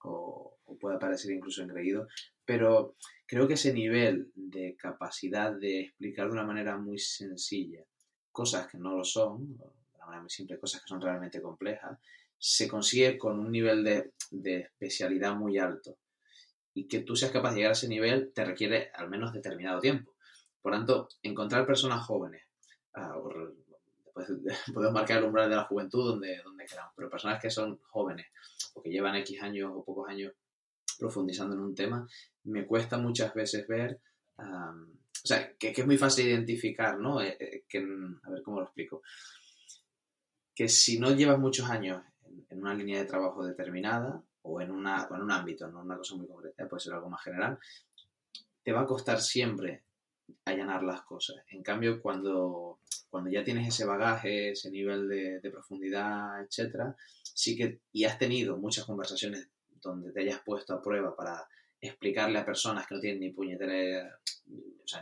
[0.03, 2.09] o, pueda parecer incluso engreído,
[2.45, 2.97] pero
[3.27, 7.85] creo que ese nivel de capacidad de explicar de una manera muy sencilla
[8.33, 11.97] cosas que no lo son, de una manera muy simple, cosas que son realmente complejas,
[12.37, 15.97] se consigue con un nivel de especialidad muy alto.
[16.75, 19.81] Y que tú seas capaz de llegar a ese nivel te requiere al menos determinado
[19.81, 20.15] tiempo.
[20.61, 22.48] Por tanto, encontrar personas jóvenes
[24.75, 28.27] podemos marcar el umbral de la juventud donde, donde queramos, pero personas que son jóvenes
[28.75, 30.33] o que llevan X años o pocos años
[30.99, 32.07] profundizando en un tema,
[32.45, 34.01] me cuesta muchas veces ver,
[34.39, 37.23] o sea, que, es muy fácil identificar, ¿no?
[37.23, 39.03] Eh, eh, que, a ver cómo lo explico.
[40.55, 42.03] Que si no llevas muchos años
[42.49, 46.17] en, una línea de trabajo determinada o en, una, en un ámbito, no una cosa
[46.17, 47.59] muy concreta, puede ser algo más general,
[48.63, 49.85] te va a costar siempre
[50.45, 51.37] allanar las cosas.
[51.51, 57.81] En cambio, cuando, cuando ya tienes ese bagaje, ese nivel de, profundidad, etcétera, sí que,
[57.93, 59.49] y has tenido muchas conversaciones
[59.81, 61.47] donde te hayas puesto a prueba para
[61.81, 64.19] explicarle a personas que no tienen ni puñetera,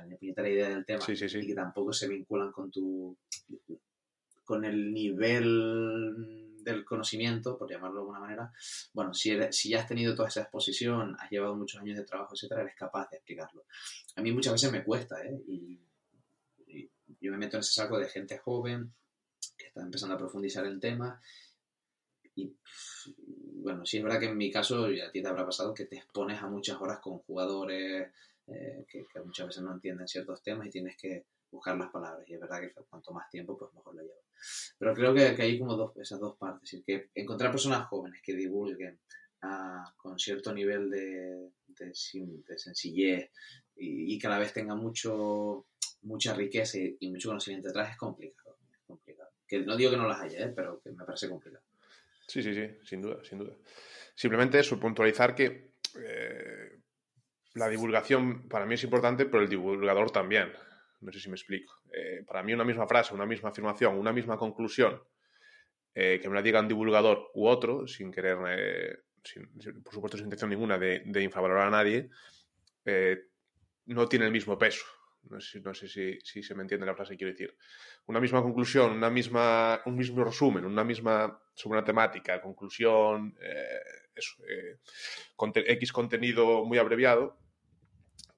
[0.07, 3.17] ni puñetera idea del tema y que tampoco se vinculan con tu
[4.45, 8.53] con el nivel del conocimiento, por llamarlo de alguna manera,
[8.93, 9.37] bueno, si,
[9.69, 13.09] ya has tenido toda esa exposición, has llevado muchos años de trabajo, etcétera, eres capaz
[13.11, 13.65] de explicarlo.
[14.17, 15.41] A mí muchas veces me cuesta, ¿eh?
[15.49, 15.81] Y,
[17.19, 18.93] yo me meto en ese saco de gente joven
[19.57, 21.19] que está empezando a profundizar el tema
[22.35, 22.55] y
[23.63, 25.87] bueno, sí es verdad que en mi caso, y a ti te habrá pasado, que
[25.87, 28.13] te expones a muchas horas con jugadores
[28.47, 32.29] eh, que, que, muchas veces no entienden ciertos temas y tienes que buscar las palabras.
[32.29, 34.26] Y es verdad que cuanto más tiempo, pues mejor lo llevas.
[34.79, 36.75] Pero creo que, hay como dos, esas dos partes.
[36.75, 38.99] Es que encontrar personas jóvenes que divulguen
[39.43, 41.51] ah, con cierto nivel de,
[42.57, 43.31] sencillez
[43.77, 45.67] y, que a la vez tenga mucho,
[46.03, 49.31] mucha riqueza y, mucho conocimiento detrás es complicado, complicado.
[49.47, 50.53] Que no digo que no las haya, ¿eh?
[50.55, 51.65] pero que me parece complicado.
[52.27, 53.55] Sí, sí, sí, sin duda, sin duda.
[54.15, 56.81] Simplemente eso, puntualizar que eh,
[57.55, 60.53] la divulgación para mí es importante, pero el divulgador también.
[61.01, 61.75] No sé si me explico.
[61.99, 65.03] Eh, para mí una misma frase, una misma afirmación, una misma conclusión,
[65.95, 68.99] eh, que me la diga un divulgador u otro, sin querer, eh,
[69.83, 72.11] por supuesto sin intención ninguna de, de infravalorar a nadie,
[73.87, 74.85] no tiene el mismo peso.
[75.23, 77.57] No sé, si, se me entiende la frase que quiero decir.
[78.07, 83.37] Una misma conclusión, una misma, un mismo resumen, una misma sobre una temática, conclusión,
[84.15, 84.37] eso,
[85.37, 87.41] X contenido muy abreviado,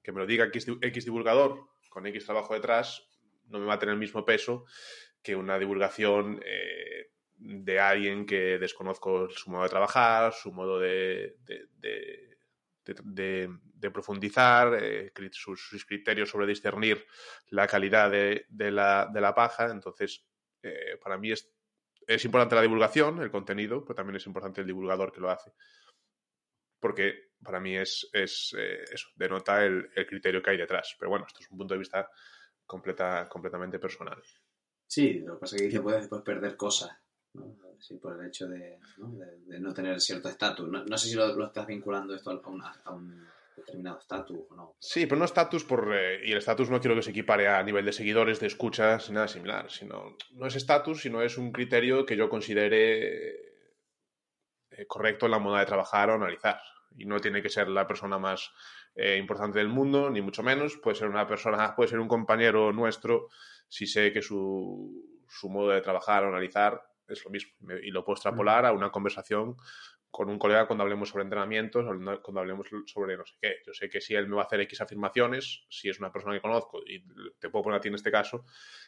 [0.01, 3.08] que me lo diga X divulgador, con X trabajo detrás,
[3.49, 4.65] no me va a tener el mismo peso
[5.21, 11.37] que una divulgación eh, de alguien que desconozco su modo de trabajar, su modo de,
[11.45, 12.29] de,
[13.91, 17.05] profundizar, eh, sus, criterios sobre discernir
[17.49, 19.71] la calidad de, la, paja.
[19.71, 20.25] Entonces,
[20.61, 21.49] eh, para mí es,
[22.07, 25.51] es importante la divulgación, el contenido, pero también es importante el divulgador que lo hace.
[26.79, 30.95] Porque para mí es, es eso, denota el, criterio que hay detrás.
[30.97, 32.09] Pero bueno, esto es un punto de vista
[32.69, 34.21] completa, completamente personal.
[34.85, 36.91] Sí, lo que pasa es que puedes después perder cosas,
[37.33, 37.57] ¿no?
[37.79, 40.69] Sí, por el hecho de no, de, no tener cierto estatus.
[40.69, 44.75] No, sé si lo, estás vinculando esto a, un determinado estatus o no.
[44.77, 45.91] Sí, pero no estatus por...
[45.95, 49.09] Eh, y el estatus no quiero que se equipare a nivel de seguidores, de escuchas,
[49.09, 50.17] nada similar, sino...
[50.33, 53.29] No es estatus, sino es un criterio que yo considere
[54.69, 56.59] eh, correcto en la moda de trabajar o analizar.
[56.97, 58.51] Y no tiene que ser la persona más
[58.95, 60.77] eh, importante del mundo, ni mucho menos.
[60.77, 63.29] Puede ser una persona, puede ser un compañero nuestro
[63.67, 67.51] si sé que su, su modo de trabajar o analizar es lo mismo.
[67.83, 69.55] Y lo puedo extrapolar a una conversación
[70.11, 71.85] con un colega cuando hablemos sobre entrenamientos,
[72.23, 73.55] cuando hablemos sobre no sé qué.
[73.65, 76.33] Yo sé que si él me va a hacer X afirmaciones, si es una persona
[76.33, 77.03] que conozco, y
[77.37, 78.45] te puedo poner a ti en este caso,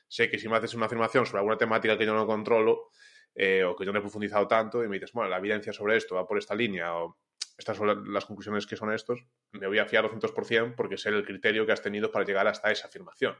[0.07, 2.89] sé que si me haces una afirmación sobre alguna temática que yo no controlo
[3.35, 5.97] eh, o que yo no he profundizado tanto y me dices, bueno, la evidencia sobre
[5.97, 7.17] esto va por esta línea o
[7.57, 11.25] estas son las conclusiones que son estos, me voy a fiar 200% porque sé el
[11.25, 13.35] criterio que has tenido para llegar hasta esa afirmación.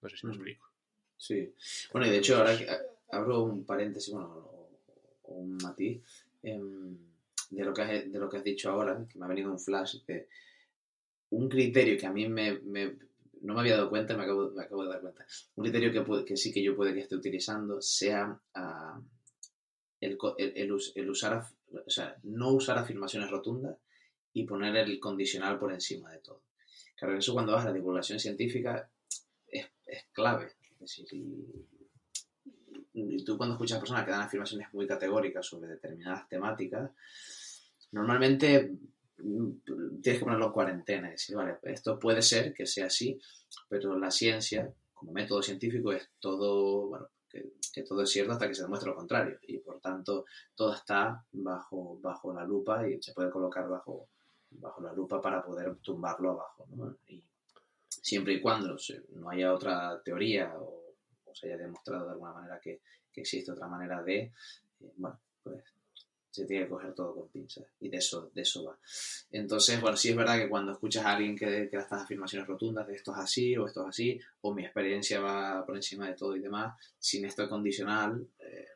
[0.00, 0.66] No sé si me explico.
[1.16, 1.54] Sí.
[1.92, 2.56] Bueno, y de hecho, ahora
[3.10, 4.28] abro un paréntesis, bueno,
[5.22, 6.02] o un matiz,
[6.42, 6.96] em,
[7.50, 9.58] de, lo que has, de lo que has dicho ahora, que me ha venido un
[9.58, 10.28] flash, de
[11.30, 12.60] un criterio que a mí me,
[13.42, 15.26] no me había dado cuenta, me acabo, me acabo de dar cuenta.
[15.56, 19.02] Un criterio que, que sí que yo puede que esté utilizando sea uh,
[20.00, 21.46] el, el, el, usar,
[21.86, 23.76] o sea, no usar afirmaciones rotundas
[24.32, 26.42] y poner el condicional por encima de todo.
[26.96, 28.90] Claro, eso cuando vas a la divulgación científica
[29.46, 30.52] es, es clave.
[30.74, 31.06] Es decir,
[32.92, 36.90] y, tú cuando escuchas a personas que dan afirmaciones muy categóricas sobre determinadas temáticas,
[37.92, 38.72] normalmente
[39.18, 39.50] mm,
[40.02, 43.20] tienes que ponerlo en cuarentena y decir, vale, esto puede ser que sea así,
[43.68, 48.54] pero la ciencia, como método científico, es todo, bueno, que, todo es cierto hasta que
[48.54, 49.38] se demuestre lo contrario.
[49.42, 54.08] Y por tanto, todo está bajo, bajo la lupa y se puede colocar bajo,
[54.50, 56.66] bajo la lupa para poder tumbarlo abajo.
[57.06, 57.24] Y
[57.88, 58.76] siempre y cuando
[59.14, 60.80] no haya otra teoría o,
[61.32, 62.80] se haya demostrado de alguna manera que,
[63.14, 64.32] existe otra manera de,
[64.80, 65.62] eh, bueno, pues
[66.30, 68.78] se tiene que coger todo con pinzas y de eso, de eso va.
[69.32, 72.86] Entonces, bueno, sí es verdad que cuando escuchas a alguien que, que estas afirmaciones rotundas
[72.86, 76.14] de esto es así o esto es así, o mi experiencia va por encima de
[76.14, 78.66] todo y demás, sin esto condicional, eh,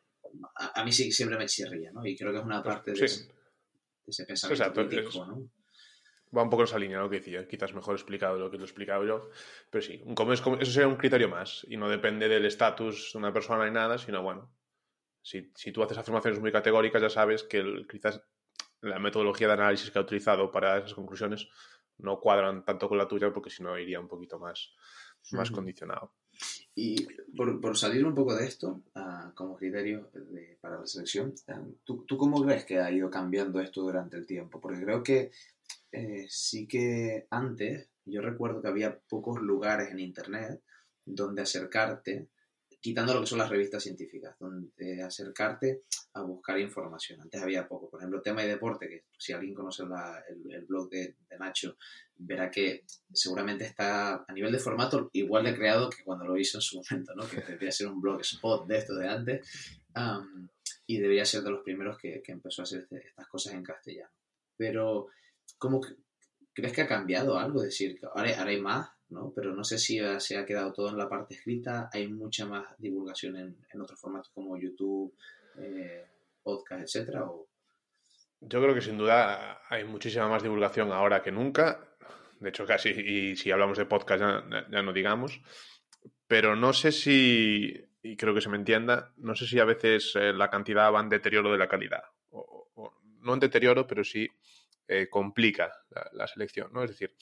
[0.74, 2.04] a, mí sí siempre me chirría, ¿no?
[2.04, 5.48] Y creo que es una parte de, ese, pensamiento crítico, ¿no?
[6.36, 8.56] Va un poco en esa línea lo que decía, quizás mejor explicado de lo que
[8.56, 9.30] lo he explicado yo,
[9.70, 13.18] pero sí, como es, eso sería un criterio más y no depende del estatus de
[13.18, 14.50] una persona ni nada, sino bueno,
[15.24, 18.22] si, si, tú haces afirmaciones muy categóricas, ya sabes que quizás
[18.82, 21.48] la metodología de análisis que ha utilizado para esas conclusiones
[21.98, 24.74] no cuadran tanto con la tuya porque si no iría un poquito más,
[25.32, 26.12] más condicionado.
[26.74, 31.32] Y por, por, salir un poco de esto, uh, como criterio de, para la selección,
[31.48, 34.60] uh, ¿tú, ¿tú, cómo crees que ha ido cambiando esto durante el tiempo?
[34.60, 35.30] Porque creo que
[35.90, 40.60] eh, sí que antes yo recuerdo que había pocos lugares en Internet
[41.06, 42.28] donde acercarte
[42.84, 45.80] quitando lo que son las revistas científicas, donde acercarte
[46.12, 47.18] a buscar información.
[47.18, 47.88] Antes había poco.
[47.88, 51.78] Por ejemplo, tema de deporte, que si alguien conoce el, blog de, Nacho,
[52.16, 56.58] verá que seguramente está a nivel de formato igual de creado que cuando lo hizo
[56.58, 57.26] en su momento, ¿no?
[57.26, 59.80] que debería ser un blog spot de esto de antes.
[60.86, 64.12] y debería ser de los primeros que, empezó a hacer este, estas cosas en castellano.
[64.58, 65.06] Pero,
[65.56, 65.80] ¿cómo
[66.52, 67.62] crees que ha cambiado algo?
[67.62, 69.32] Es decir, ahora, ahora hay más ¿no?
[69.34, 72.66] Pero no sé si se ha quedado todo en la parte escrita, hay mucha más
[72.78, 75.14] divulgación en, otros formatos como YouTube,
[75.58, 76.04] eh,
[76.42, 77.24] podcast, etcétera,
[78.40, 81.96] Yo creo que sin duda hay muchísima más divulgación ahora que nunca.
[82.40, 84.20] De hecho, casi, y si hablamos de podcast
[84.70, 85.40] ya, no digamos.
[86.26, 87.72] Pero no sé si,
[88.02, 91.00] y creo que se me entienda, no sé si a veces eh, la cantidad va
[91.00, 92.02] en deterioro de la calidad.
[92.30, 92.68] O,
[93.20, 94.28] no en deterioro, pero sí
[94.86, 96.82] eh, complica la, la, selección, ¿no?
[96.82, 97.14] Es decir,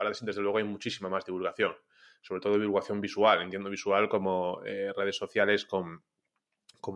[0.00, 1.74] ahora desde luego hay muchísima más divulgación,
[2.22, 6.00] sobre todo divulgación visual, entiendo visual como eh, redes sociales como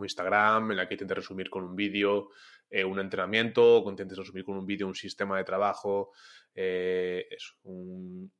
[0.03, 2.29] Instagram, en la que intentes resumir con un vídeo
[2.69, 6.11] eh, un entrenamiento, o intentes resumir con un vídeo un sistema de trabajo,
[6.55, 7.27] eh,
[7.63, 8.31] un,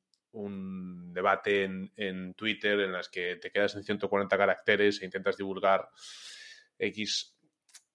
[1.14, 5.88] debate en, en, Twitter en las que te quedas en 140 caracteres e intentas divulgar
[6.78, 7.38] X.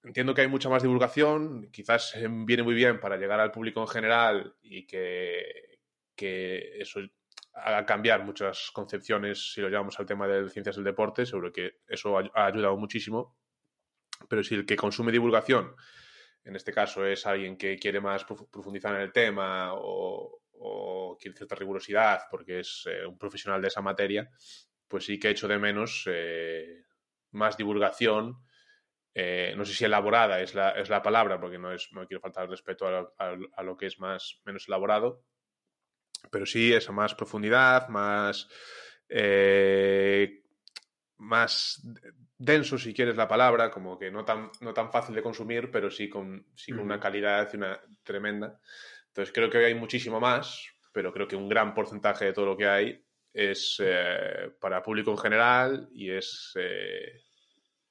[0.02, 2.14] Entiendo que hay mucha más divulgación, quizás
[2.46, 5.69] viene muy bien para llegar al público en general y que,
[6.20, 7.00] que eso
[7.54, 11.78] haga cambiar muchas concepciones si lo llevamos al tema de ciencias del deporte, seguro que
[11.88, 13.38] eso ha ayudado muchísimo.
[14.28, 15.74] Pero si el que consume divulgación,
[16.44, 20.37] en este caso es alguien que quiere más profundizar en el tema o,
[21.18, 24.30] quiere cierta rigurosidad porque es eh, un profesional de esa materia,
[24.88, 26.85] pues sí que he hecho de menos eh,
[27.30, 28.37] más divulgación.
[29.14, 32.20] Eh, no sé si elaborada es la, es la palabra, porque no, es, no quiero
[32.20, 32.87] faltar respeto
[33.18, 35.24] a, lo que es más menos elaborado,
[36.30, 38.48] pero sí esa más profundidad, más,
[41.18, 41.83] más
[42.40, 45.90] denso, si quieres la palabra, como que no tan, no tan fácil de consumir, pero
[45.90, 48.59] sí con, sí con una calidad y una tremenda.
[49.09, 52.56] Entonces creo que hay muchísimo más, pero creo que un gran porcentaje de todo lo
[52.56, 57.20] que hay es eh, para público en general y es eh,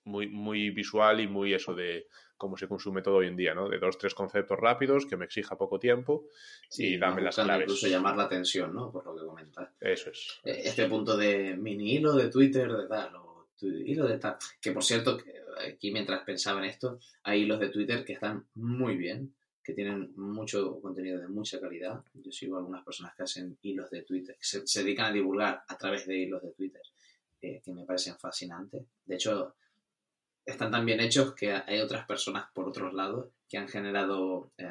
[0.06, 2.08] muy, muy visual y muy eso de
[2.40, 3.68] cómo se consume todo hoy en día, ¿no?
[3.68, 6.30] De dos, tres conceptos rápidos que me exija poco tiempo
[6.78, 7.66] y dame las claves.
[7.66, 8.92] Incluso llamar la atención, ¿no?
[8.92, 9.70] Por lo que comentas.
[9.80, 10.40] Eso es.
[10.44, 13.12] E, este punto de mini hilo de Twitter, de tal,
[13.62, 14.38] hilos de tal.
[14.62, 15.20] Que por cierto,
[15.68, 20.14] aquí mientras pensaba en esto, hay hilos de Twitter que están muy bien, que tienen
[20.16, 22.02] mucho contenido de mucha calidad.
[22.14, 25.78] Yo sigo algunas personas que hacen hilos de Twitter, que se, dedican a divulgar a
[25.78, 26.82] través de hilos de Twitter,
[27.42, 28.82] eh, que me parecen fascinantes.
[29.06, 29.56] De hecho,
[30.52, 34.68] están tan bien hechos que hay otras personas por otros lados que han generado em,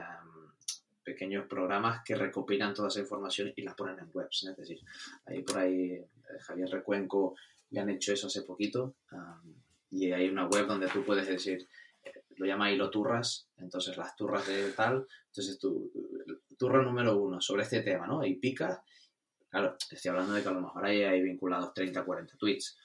[1.03, 4.45] pequeños programas que recopilan toda esa información y la ponen en webs.
[4.45, 4.81] Es decir,
[5.27, 6.09] ahí por ahí eh,
[6.41, 7.35] Javier Recuenco
[7.71, 8.95] ya han hecho eso hace poquito.
[9.91, 11.67] y hay una web donde tú puedes decir,
[12.05, 15.91] eh, lo llama hilo turras, entonces las turras de tal, entonces tu
[16.59, 18.25] turra número uno sobre este tema, ¿no?
[18.25, 18.83] Y pica,
[19.49, 22.77] claro, estoy hablando de que a lo mejor ahí hay vinculados 30, 40 tweets,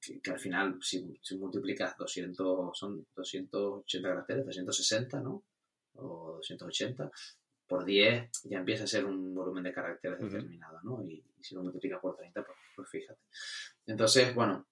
[0.00, 5.42] que, al final si, si, multiplicas 200, son 280 caracteres, 260, ¿no?
[5.94, 7.10] O 280,
[7.66, 11.02] por 10 ya empieza a ser un volumen de caracteres determinado, ¿no?
[11.02, 13.20] Y, si lo multiplicas por 30, pues, pues, fíjate.
[13.86, 14.66] Entonces, bueno,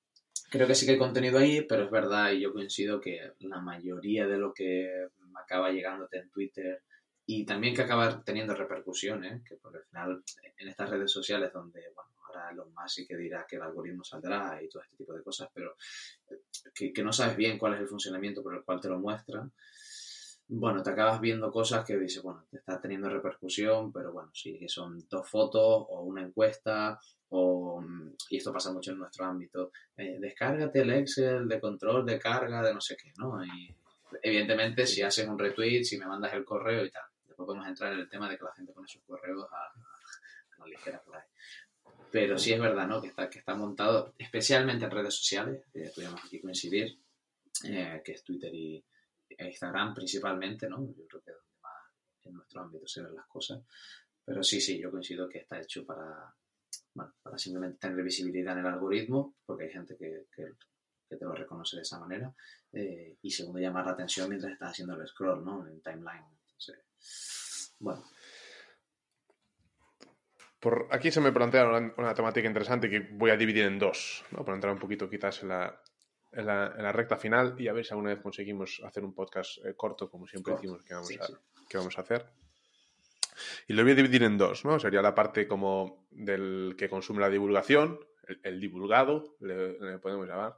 [0.50, 3.60] creo que sí que hay contenido ahí, pero es verdad y yo coincido que la
[3.60, 6.82] mayoría de lo que acaba llegándote en Twitter
[7.26, 10.22] y también que acaba teniendo repercusiones, que por al final
[10.58, 14.04] en estas redes sociales donde, bueno, ahora lo más sí que dirá que el algoritmo
[14.04, 15.74] saldrá y todo este tipo de cosas, pero
[16.74, 19.52] que, que no sabes bien cuál es el funcionamiento por el cual te lo muestran,
[20.46, 24.58] bueno, te acabas viendo cosas que dices, bueno, te está teniendo repercusión, pero bueno, sí,
[24.58, 27.82] que son dos fotos o una encuesta, o,
[28.28, 32.62] y esto pasa mucho en nuestro ámbito, eh, descárgate el Excel de control de carga
[32.62, 33.42] de no sé qué, ¿no?
[33.44, 33.74] Y
[34.22, 37.92] evidentemente si haces un retweet, si me mandas el correo y tal, después podemos entrar
[37.92, 39.72] en el tema de que la gente pone sus correos a,
[40.58, 41.22] la ligera por ahí.
[42.12, 43.02] Pero sí es verdad, ¿no?
[43.02, 46.96] Que está, que está montado especialmente en redes sociales, eh, podríamos aquí coincidir,
[47.64, 48.84] eh, que es Twitter y,
[49.36, 50.86] Instagram principalmente, ¿no?
[50.94, 51.72] Yo creo que es donde más
[52.22, 53.60] en nuestro ámbito se ven las cosas.
[54.24, 56.32] Pero sí, sí, yo coincido que está hecho para,
[56.94, 60.52] bueno, para simplemente tener visibilidad en el algoritmo, porque hay gente que, que,
[61.08, 62.32] te lo reconoce de esa manera.
[62.72, 65.66] Eh, y segundo, llamar la atención mientras estás haciendo el scroll, ¿no?
[65.66, 66.34] En timeline.
[67.78, 68.04] Bueno.
[70.60, 74.24] Por aquí se me plantea una, una, temática interesante que voy a dividir en dos,
[74.30, 74.44] ¿no?
[74.44, 75.78] Para entrar un poquito quizás en la,
[76.36, 79.74] en la, recta final y a ver si alguna vez conseguimos hacer un podcast eh,
[79.76, 81.26] corto, como siempre decimos que vamos, a,
[81.68, 82.26] que vamos a hacer.
[83.66, 84.78] Y lo voy a dividir en dos, ¿no?
[84.78, 87.98] Sería la parte como del que consume la divulgación,
[88.42, 90.56] el, divulgado, le, podemos llamar,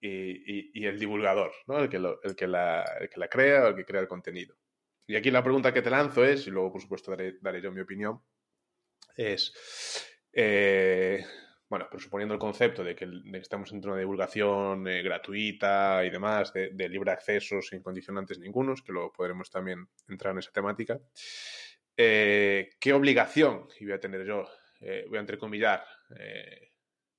[0.00, 1.78] y, y, el divulgador, ¿no?
[1.78, 4.56] El que, el, que la, el que la crea o el que crea el contenido.
[5.08, 7.72] Y aquí la pregunta que te lanzo es, y luego por supuesto daré, daré yo
[7.72, 8.20] mi opinión,
[9.16, 9.54] es...
[10.30, 11.24] Eh,
[11.66, 16.52] bueno, pero suponiendo el concepto de que, estamos en una divulgación eh, gratuita y demás,
[16.52, 21.00] de, libre acceso sin condicionantes ningunos, que luego podremos también entrar en esa temática,
[21.96, 24.46] eh, ¿qué obligación, y voy a tener yo,
[25.08, 25.84] voy a entrecomillar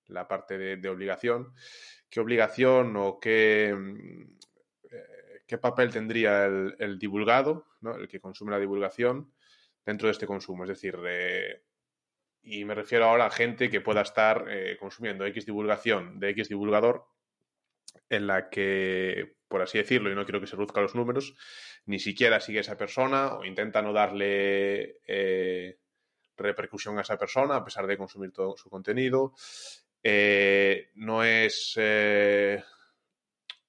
[0.06, 1.54] la parte de, obligación,
[2.08, 3.76] qué obligación o qué,
[5.50, 7.66] qué papel tendría el, divulgado,
[7.98, 9.34] el que consume la divulgación,
[9.84, 10.64] dentro de este consumo?
[10.64, 10.96] Es decir,
[12.44, 16.50] y me refiero ahora a gente que pueda estar eh, consumiendo X divulgación de X
[16.50, 17.08] divulgador
[18.10, 21.36] en la que, por así decirlo, y no quiero que se reduzcan los números,
[21.88, 25.80] ni siquiera sigue a esa persona o intenta no darle eh,
[26.38, 29.34] repercusión a esa persona a pesar de consumir todo su contenido.
[30.04, 31.76] Eh, no es...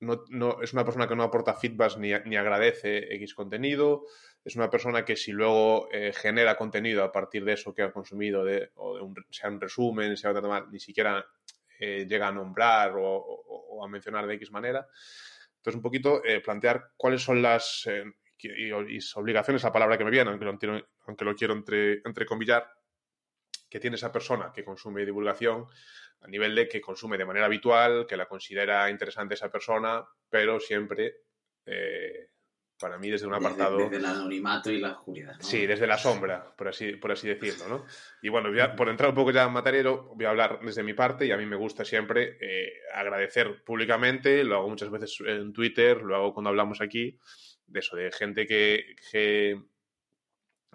[0.00, 4.06] No, es una persona que no aporta feedbacks ni, ni agradece X contenido
[4.44, 7.92] es una persona que si luego eh, genera contenido a partir de eso que ha
[7.92, 11.24] consumido, de, o de un, sea un resumen, sea otra ni siquiera
[11.78, 14.86] eh, llega a nombrar o, a mencionar de X manera.
[15.56, 17.86] Entonces, un poquito eh, plantear cuáles son las
[19.14, 20.58] obligaciones, la palabra que me viene, aunque lo,
[21.06, 22.66] aunque lo quiero entre, entrecomillar,
[23.68, 25.66] que tiene esa persona que consume divulgación
[26.20, 30.60] a nivel de que consume de manera habitual, que la considera interesante esa persona, pero
[30.60, 31.16] siempre
[31.66, 32.30] eh,
[32.80, 33.76] para mí desde un apartado...
[33.76, 35.36] Desde, el anonimato y la oscuridad.
[35.40, 37.86] Sí, desde la sombra, por así, por así decirlo, ¿no?
[38.22, 41.26] Y bueno, por entrar un poco ya en materia, voy a hablar desde mi parte
[41.26, 46.02] y a mí me gusta siempre eh, agradecer públicamente, lo hago muchas veces en Twitter,
[46.02, 47.18] lo hago cuando hablamos aquí,
[47.66, 49.60] de eso, de gente que, que,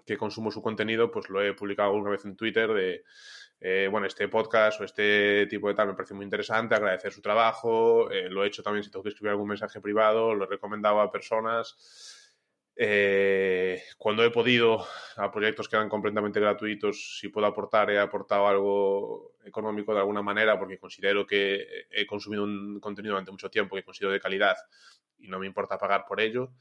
[0.05, 3.03] que consumo su contenido, pues lo he publicado alguna vez en Twitter de...
[3.59, 7.21] Eh, bueno, este podcast o este tipo de tal me parece muy interesante, agradecer su
[7.21, 10.47] trabajo, eh, lo he hecho también si tengo que escribir algún mensaje privado, lo he
[10.47, 11.75] recomendado a personas.
[12.77, 14.85] Eh, cuando he podido
[15.15, 20.21] a proyectos que eran completamente gratuitos, si puedo aportar, he aportado algo económico de alguna
[20.21, 24.57] manera porque considero que he consumido un contenido durante mucho tiempo que considero de calidad
[25.17, 26.51] y no me importa pagar por ello.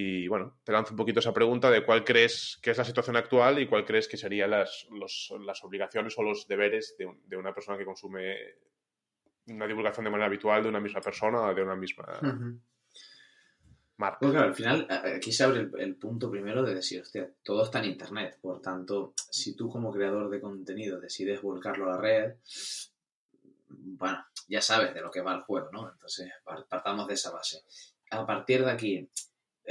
[0.00, 3.16] Y bueno, te lanzo un poquito esa pregunta de cuál crees que es la situación
[3.16, 7.52] actual y cuál crees que serían las, las obligaciones o los deberes de, de, una
[7.52, 8.36] persona que consume
[9.48, 12.06] una divulgación de manera habitual de una misma persona o de una misma
[13.96, 14.18] marca.
[14.20, 14.86] Pues claro, al final
[15.16, 18.38] aquí se abre el, punto primero de decir, hostia, todo está en Internet.
[18.40, 22.34] Por tanto, si tú como creador de contenido decides volcarlo a la red,
[23.68, 25.90] bueno, ya sabes de lo que va el juego, ¿no?
[25.90, 26.30] Entonces,
[26.68, 27.64] partamos de esa base.
[28.10, 29.10] A partir de aquí,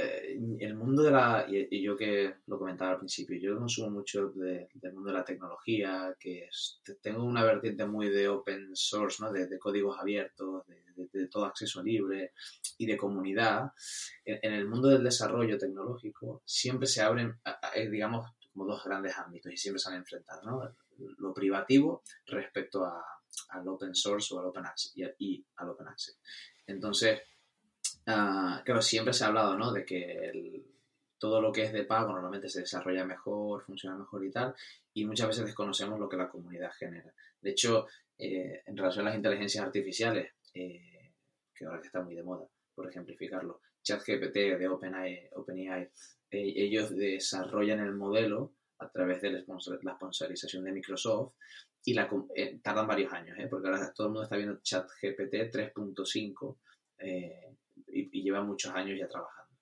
[0.00, 4.28] eh, el mundo de la, y, yo que lo comentaba al principio, yo consumo mucho
[4.30, 6.48] del mundo de la tecnología, que
[7.02, 9.32] tengo una vertiente muy de open source, ¿no?
[9.32, 10.62] de, códigos abiertos,
[10.94, 12.30] de, todo acceso libre
[12.76, 13.72] y de comunidad.
[14.24, 17.40] En, el mundo del desarrollo tecnológico siempre se abren,
[17.90, 20.76] digamos, como dos grandes ámbitos y siempre se han enfrentado, ¿no?
[21.18, 23.04] Lo privativo respecto a,
[23.48, 26.20] al open source o al open access y, y al open access.
[26.68, 27.20] Entonces,
[28.10, 29.70] Ah, claro, siempre se ha hablado, ¿no?
[29.70, 30.64] De que
[31.18, 34.54] todo lo que es de pago normalmente se desarrolla mejor, funciona mejor y tal,
[34.94, 37.12] y muchas veces desconocemos lo que la comunidad genera.
[37.38, 37.86] De hecho,
[38.16, 41.12] eh, en relación a las inteligencias artificiales, eh,
[41.54, 45.90] que ahora que está muy de moda, por ejemplificarlo, ChatGPT de OpenAI, OpenAI eh,
[46.30, 51.34] ellos desarrollan el modelo a través de la sponsorización de Microsoft
[51.84, 52.08] y la,
[52.62, 56.56] tardan varios años, porque ahora todo el mundo está viendo ChatGPT 3.5
[57.90, 59.54] y, lleva muchos años ya trabajando.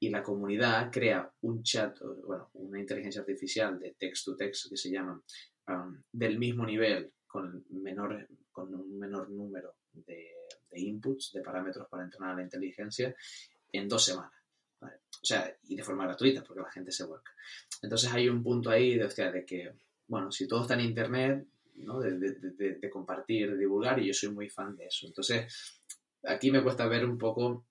[0.00, 5.20] Y la comunidad crea un chat, bueno, una inteligencia artificial de text-to-text que se llama
[5.68, 10.34] um, del mismo nivel, con, menor, con un menor número de,
[10.72, 13.14] inputs, de parámetros para entrenar la inteligencia,
[13.72, 14.32] en dos semanas.
[14.80, 17.32] O sea, y de forma gratuita, porque la gente se vuelca.
[17.82, 19.72] Entonces hay un punto ahí de, de que,
[20.06, 21.44] bueno, si todo está en Internet,
[21.76, 21.98] ¿no?
[22.00, 25.06] de, de, de, compartir, de divulgar, y yo soy muy fan de eso.
[25.06, 25.82] Entonces,
[26.28, 27.66] aquí me cuesta ver un poco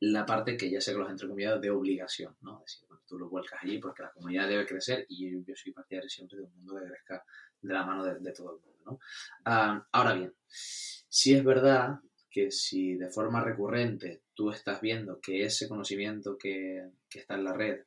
[0.00, 2.62] la parte que ya sé que los entrecomillados de obligación, ¿no?
[2.66, 6.08] Es decir, tú lo vuelcas allí porque la comunidad debe crecer y yo, soy partidario
[6.08, 7.24] siempre de un mundo que crezca
[7.60, 8.98] de la mano de, todo el mundo, ¿no?
[9.44, 15.44] Ah, ahora bien, si es verdad que si de forma recurrente tú estás viendo que
[15.44, 17.84] ese conocimiento que, que está en la red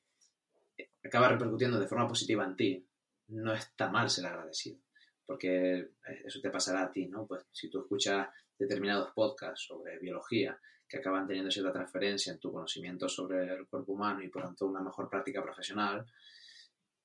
[1.04, 2.88] acaba repercutiendo de forma positiva en ti,
[3.30, 4.80] no está mal ser agradecido,
[5.26, 5.90] porque
[6.24, 7.26] eso te pasará a ti, ¿no?
[7.26, 8.28] Pues si tú escuchas
[8.58, 13.94] determinados podcasts sobre biología que acaban teniendo cierta transferencia en tu conocimiento sobre el cuerpo
[13.94, 16.06] humano y por tanto una mejor práctica profesional,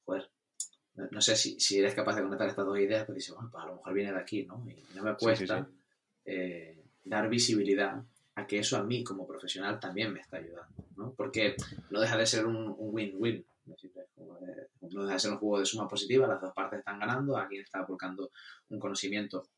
[0.04, 0.24] pues
[0.94, 3.64] no sé si, si eres capaz de conectar estas dos ideas, pues dices, bueno, pues
[3.64, 4.64] a lo mejor viene de aquí, ¿no?
[4.68, 5.66] Y no me cuesta
[6.24, 8.02] eh, dar visibilidad
[8.34, 11.14] a que eso a mí como profesional también me está ayudando, ¿no?
[11.14, 11.56] Porque
[11.90, 13.44] no deja de ser un win-win.
[14.90, 17.62] No deja de ser un juego de suma positiva, las dos partes están ganando, alguien
[17.62, 18.30] está aportando
[18.68, 19.48] un conocimiento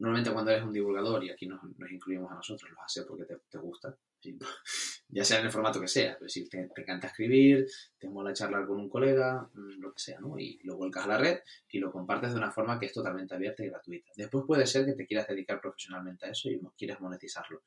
[0.00, 3.58] normalmente cuando eres un divulgador, y aquí nos, incluimos a nosotros, lo haces porque te,
[3.58, 3.94] gusta,
[5.08, 7.66] ya sea en el formato que sea, es decir, te, encanta escribir,
[7.98, 10.38] te mola charlar con un colega, mm, lo que sea, ¿no?
[10.38, 13.34] Y lo vuelcas a la red y lo compartes de una forma que es totalmente
[13.34, 14.10] abierta y gratuita.
[14.16, 17.62] Después puede ser que te quieras dedicar profesionalmente a eso y quieras monetizarlo.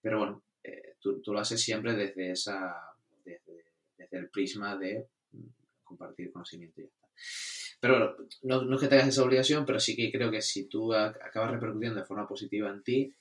[0.00, 2.76] Pero bueno, eh, tú, lo haces siempre desde esa,
[3.24, 3.64] desde,
[3.96, 5.46] desde el prisma de mm,
[5.84, 6.97] compartir conocimiento ya
[7.80, 10.92] Pero no, no es que tengas esa obligación, pero sí que creo que si tú
[10.92, 13.14] acabas repercutiendo de forma positiva en ti,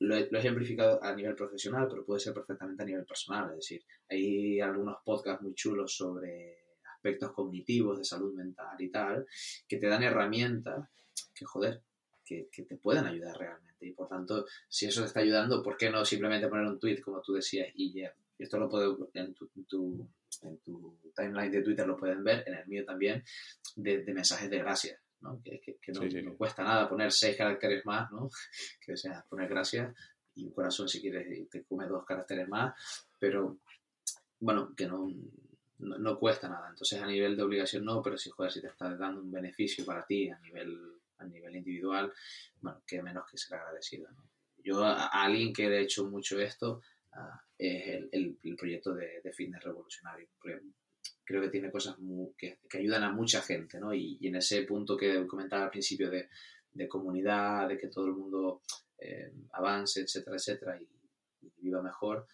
[0.00, 3.50] lo he, ejemplificado a nivel profesional, pero puede ser perfectamente a nivel personal.
[3.50, 6.58] Es decir, hay algunos podcasts muy chulos sobre
[6.94, 9.26] aspectos cognitivos de salud mental y tal,
[9.68, 10.88] que te dan herramientas
[11.34, 11.82] que, joder,
[12.24, 13.86] que, que, te pueden ayudar realmente.
[13.86, 17.00] Y por tanto, si eso te está ayudando, ¿por qué no simplemente poner un tweet,
[17.00, 18.14] como tú decías, y ya?
[18.38, 22.66] Esto lo puedo en tu, en tu timeline de Twitter lo pueden ver, en el
[22.66, 23.22] mío también,
[23.76, 25.40] de, mensajes de gracias, ¿no?
[25.42, 25.60] Que,
[26.22, 28.28] no, cuesta nada poner seis caracteres más, ¿no?
[28.84, 29.94] Que sea poner gracias
[30.34, 32.74] y un corazón si quieres te come dos caracteres más,
[33.18, 33.58] pero
[34.40, 35.08] bueno, que no,
[35.78, 36.68] no, cuesta nada.
[36.70, 39.84] Entonces a nivel de obligación no, pero si joder, si te está dando un beneficio
[39.84, 40.76] para ti a nivel,
[41.18, 42.12] a nivel individual,
[42.60, 44.08] bueno, que menos que ser agradecido.
[44.62, 46.80] Yo a, alguien que le he hecho mucho esto
[47.58, 50.28] es el, el, proyecto de, de, fitness revolucionario.
[51.24, 51.96] Creo que tiene cosas
[52.36, 53.94] que, que, ayudan a mucha gente, ¿no?
[53.94, 56.28] Y, en ese punto que comentaba al principio de,
[56.72, 58.62] de comunidad, de que todo el mundo
[58.98, 60.88] eh, avance, etcétera, etcétera, y,
[61.58, 62.26] viva mejor,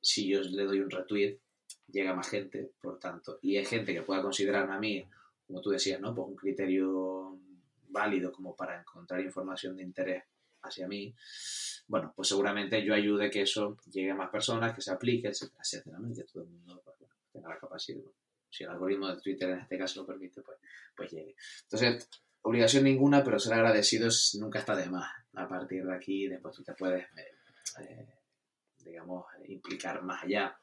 [0.00, 1.38] si yo le doy un retweet,
[1.88, 5.06] llega más gente, por tanto, y hay gente que pueda considerarme a mí,
[5.46, 6.14] como tú decías, ¿no?
[6.14, 7.38] Pues un criterio
[7.88, 10.24] válido como para encontrar información de interés
[10.62, 11.14] hacia mí,
[11.86, 15.60] bueno, pues seguramente yo ayude que eso llegue a más personas, que se aplique, etcétera,
[15.60, 16.14] etcétera, ¿no?
[16.14, 18.04] Que todo el mundo pues, tenga la capacidad.
[18.48, 20.58] Si el algoritmo de Twitter en este caso lo permite, pues,
[20.96, 21.34] pues llegue.
[21.62, 22.08] Entonces,
[22.42, 25.10] obligación ninguna, pero ser agradecidos nunca está de más.
[25.34, 27.34] A partir de aquí, después tú te puedes, eh,
[27.80, 28.08] eh,
[28.84, 30.56] digamos, implicar más allá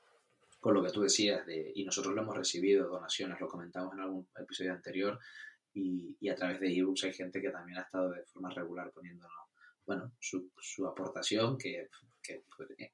[0.60, 4.00] con lo que tú decías, de, y nosotros lo hemos recibido, donaciones, lo comentamos en
[4.00, 5.20] algún episodio anterior,
[5.74, 8.92] y, y a través de ebooks hay gente que también ha estado de forma regular
[8.92, 9.47] poniéndonos
[9.88, 11.90] bueno, su, su aportación, que,
[12.22, 12.44] que,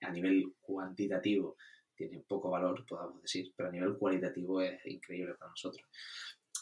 [0.01, 1.57] a nivel cuantitativo
[1.95, 5.85] tiene poco valor, podamos decir, pero a nivel cualitativo es increíble para nosotros.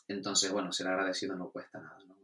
[0.08, 2.16] Entonces, bueno, ser agradecido no cuesta nada, ¿no?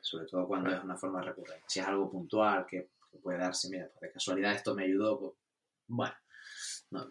[0.00, 1.64] sobre todo cuando es una forma recurrente.
[1.66, 2.90] Si es algo puntual que,
[3.22, 5.32] puede darse, mira, pues de casualidad esto me ayudó, pues,
[5.88, 6.14] bueno.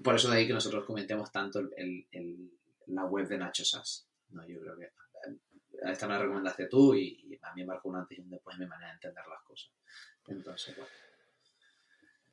[0.03, 2.51] por eso de ahí que nosotros comentemos tanto el, el,
[2.85, 4.07] la web de Nacho Sass.
[4.29, 4.47] ¿no?
[4.47, 4.91] Yo creo que
[5.91, 8.55] esta me la recomendaste tú y, y a mí marcó un antes y un después
[8.55, 9.71] en mi manera de entender las cosas.
[10.27, 10.75] Entonces,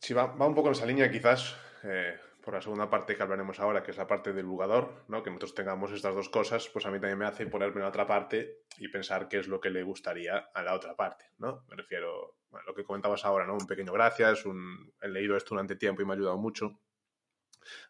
[0.03, 3.61] Sí, va, un poco en esa línea quizás, eh, por la segunda parte que hablaremos
[3.61, 5.23] ahora, que es la parte del jugador, ¿no?
[5.23, 7.91] que nosotros tengamos estas dos cosas, pues a mí también me hace ponerme en la
[7.91, 11.27] otra parte y pensar qué es lo que le gustaría a la otra parte.
[11.39, 11.65] ¿no?
[11.69, 13.55] Me refiero a lo que comentabas ahora, ¿no?
[13.55, 16.81] un pequeño gracias, un, he leído esto durante tiempo y me ha ayudado mucho.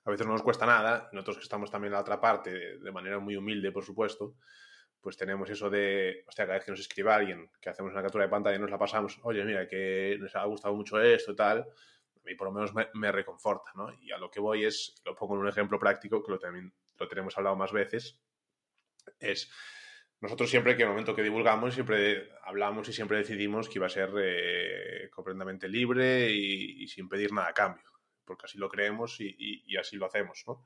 [0.04, 2.92] A veces no nos cuesta nada, nosotros que estamos también en la otra parte, de
[2.92, 4.34] manera muy humilde, por supuesto,
[5.02, 8.24] pues tenemos eso de, hostia, cada vez que nos escribe alguien, que hacemos una captura
[8.24, 11.36] de pantalla y nos la pasamos, oye, mira, que nos ha gustado mucho esto y
[11.36, 13.92] tal, a mí por lo menos me, reconforta, ¿no?
[14.00, 16.72] Y a lo que voy es, lo pongo en un ejemplo práctico, que lo, también,
[16.98, 18.22] lo tenemos hablado más veces,
[19.18, 19.50] es,
[20.20, 23.86] nosotros siempre que en el momento que divulgamos, siempre hablamos y siempre decidimos que iba
[23.86, 27.90] a ser eh, completamente libre y, sin pedir nada a cambio,
[28.24, 30.64] porque así lo creemos y, así lo hacemos, ¿no?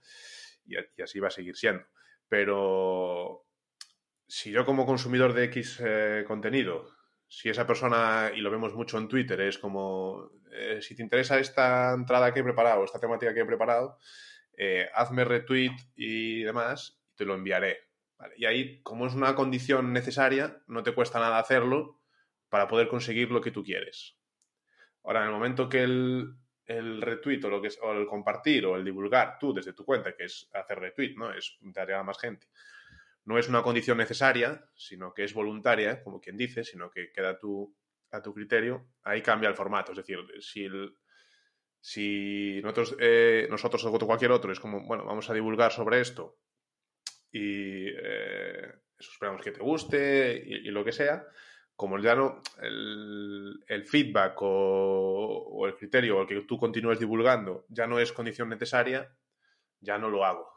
[0.66, 1.86] Y, y así va a seguir siendo.
[2.28, 3.45] Pero
[4.26, 6.88] si yo como consumidor de X eh, contenido,
[7.28, 11.38] si esa persona, y lo vemos mucho en Twitter, es como, eh, si te interesa
[11.38, 13.98] esta entrada que he preparado, esta temática que he preparado,
[14.56, 17.78] eh, hazme retweet y demás, y te lo enviaré.
[18.36, 22.00] Y ahí, como es una condición necesaria, no te cuesta nada hacerlo
[22.48, 24.16] para poder conseguir lo que tú quieres.
[25.04, 28.64] Ahora, en el momento que el, el retweet o, lo que es, o el compartir
[28.64, 31.30] o el divulgar tú desde tu cuenta, que es hacer retweet, ¿no?
[31.32, 32.46] Es dar a más gente
[33.26, 37.38] no es una condición necesaria, sino que es voluntaria, como quien dice, sino que queda
[37.38, 37.76] tu,
[38.12, 39.92] a tu criterio, ahí cambia el formato.
[39.92, 40.68] Es decir, si,
[41.80, 46.38] si nosotros, eh, nosotros o cualquier otro es como, bueno, vamos a divulgar sobre esto
[47.32, 51.26] y eh, esperamos que te guste y, lo que sea,
[51.74, 57.00] como ya no, el, el feedback o, o, el criterio o el que tú continúes
[57.00, 59.12] divulgando ya no es condición necesaria,
[59.80, 60.48] ya no lo hago.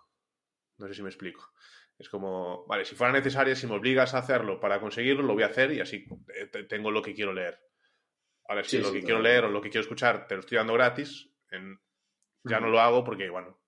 [0.78, 1.52] No sé si me explico.
[2.00, 5.44] Es como, vale, si fuera necesario, si me obligas a hacerlo para conseguirlo, lo voy
[5.44, 6.08] a hacer y así
[6.70, 7.60] tengo lo que quiero leer.
[8.48, 10.74] Ahora, si lo que quiero leer o lo que quiero escuchar te lo estoy dando
[10.74, 11.30] gratis,
[12.46, 13.60] ya no lo hago porque, bueno,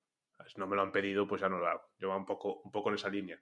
[0.47, 1.91] si no me lo han pedido, pues ya no lo hago.
[1.99, 3.37] Yo va un poco, un poco en esa línea.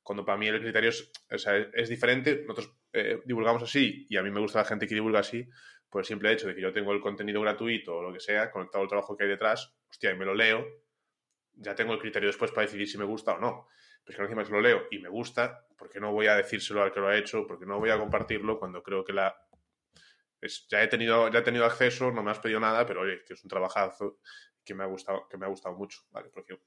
[0.00, 4.30] Cuando para mí el criterio es, es, diferente, nosotros eh, divulgamos así y a mí
[4.30, 5.46] me gusta la gente que divulga así,
[5.90, 8.52] por el simple hecho de que yo tengo el contenido gratuito o lo que sea,
[8.52, 10.64] con todo el trabajo que hay detrás, hostia, y me lo leo,
[11.54, 13.66] ya tengo el criterio después para decidir si me gusta o no
[14.16, 17.00] pues que encima lo leo y me gusta, porque no voy a decírselo al que
[17.00, 19.36] lo ha hecho, porque no voy a compartirlo cuando creo que la
[20.68, 23.34] ya he tenido ya he tenido acceso, no me has pedido nada, pero oye, que
[23.34, 24.18] es un trabajazo
[24.64, 26.28] que me ha gustado que me ha gustado mucho, ¿vale?
[26.32, 26.58] Porque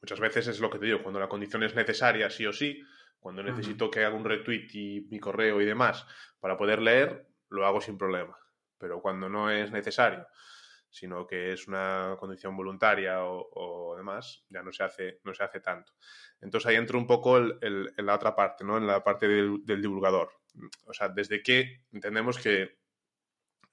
[0.00, 2.80] muchas veces es lo que te digo, cuando la condición es necesaria sí o sí,
[3.18, 6.06] cuando necesito que haga un retweet y mi correo y demás
[6.38, 8.38] para poder leer, lo hago sin problema.
[8.78, 10.28] Pero cuando no es necesario,
[10.96, 15.60] sino que es una condición voluntaria o, demás, ya no se hace, no se hace
[15.60, 15.92] tanto.
[16.40, 18.78] Entonces ahí entra un poco en la otra parte, ¿no?
[18.78, 20.30] En la parte del, divulgador.
[20.86, 22.78] O sea, desde que entendemos que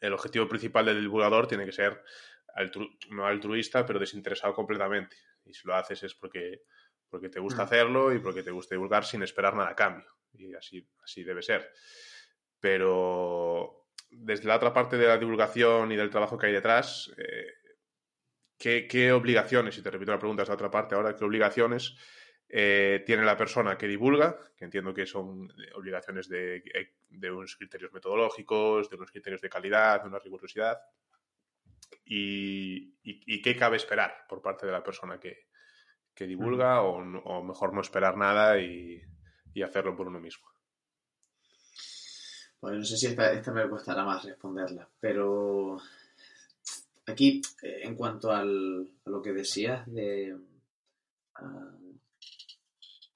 [0.02, 2.04] el objetivo principal del divulgador tiene que ser
[3.10, 5.16] no altruista, pero desinteresado completamente.
[5.46, 6.64] Y si lo haces es porque,
[7.08, 7.66] porque te gusta mm.
[7.66, 10.12] hacerlo y porque te gusta divulgar sin esperar nada a cambio.
[10.34, 11.72] Y así, así debe ser.
[12.60, 13.83] Pero
[14.16, 17.54] desde la otra parte de la divulgación y del trabajo que hay detrás, eh,
[18.58, 21.96] ¿qué, obligaciones, y te repito la pregunta, es la otra parte ahora, qué obligaciones
[22.48, 26.64] eh, tiene la persona que divulga, que entiendo que son obligaciones de,
[27.10, 30.80] de, unos criterios metodológicos, de unos criterios de calidad, de una rigurosidad,
[32.06, 35.48] y, y, qué cabe esperar por parte de la persona que,
[36.14, 39.02] que divulga o, o, mejor no esperar nada y,
[39.54, 40.53] y hacerlo por uno mismo.
[42.64, 45.82] Bueno, no sé si esta, esta me costará más responderla, pero
[47.06, 50.34] aquí, eh, en cuanto al, a lo que decías de,
[51.36, 51.76] ah,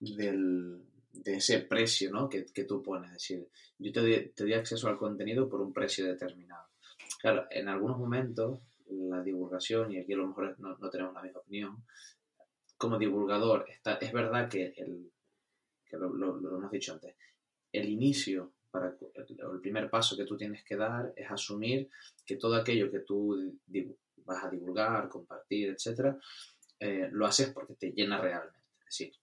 [0.01, 0.83] del,
[1.13, 2.27] de ese precio ¿no?
[2.27, 3.47] que, que, tú pones, es decir,
[3.79, 6.67] yo te doy, te doy acceso al contenido por un precio determinado.
[7.21, 11.21] Claro, en algunos momentos la divulgación, y aquí a lo mejor no, no tenemos la
[11.21, 11.85] misma opinión,
[12.77, 15.09] como divulgador, está, es verdad que, el,
[15.85, 17.15] que lo, hemos dicho antes,
[17.71, 21.89] el inicio para el primer paso que tú tienes que dar es asumir
[22.25, 23.57] que todo aquello que tú
[24.25, 26.17] vas a divulgar, compartir, etcétera,
[26.79, 28.59] eh, lo haces porque te llena realmente.
[28.79, 29.13] Es decir,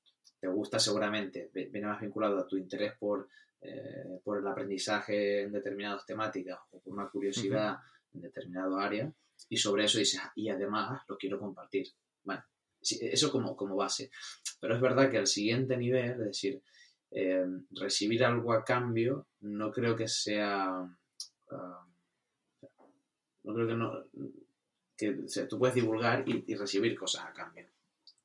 [0.41, 3.29] te gusta seguramente, viene más vinculado a tu interés por,
[3.61, 7.79] eh, por el aprendizaje en determinadas temáticas o por una curiosidad
[8.13, 9.13] en determinado área,
[9.49, 11.89] y sobre eso dices, y además lo quiero compartir.
[12.23, 12.45] Bueno,
[12.81, 14.11] eso como, como base.
[14.61, 16.63] Pero es verdad que al siguiente nivel, es decir,
[17.17, 20.67] eh, recibir algo a cambio no creo que sea...
[21.51, 21.87] Ah,
[23.45, 24.05] no creo que no...
[24.97, 25.13] Que,
[25.49, 27.69] tú puedes divulgar y, recibir cosas a cambio.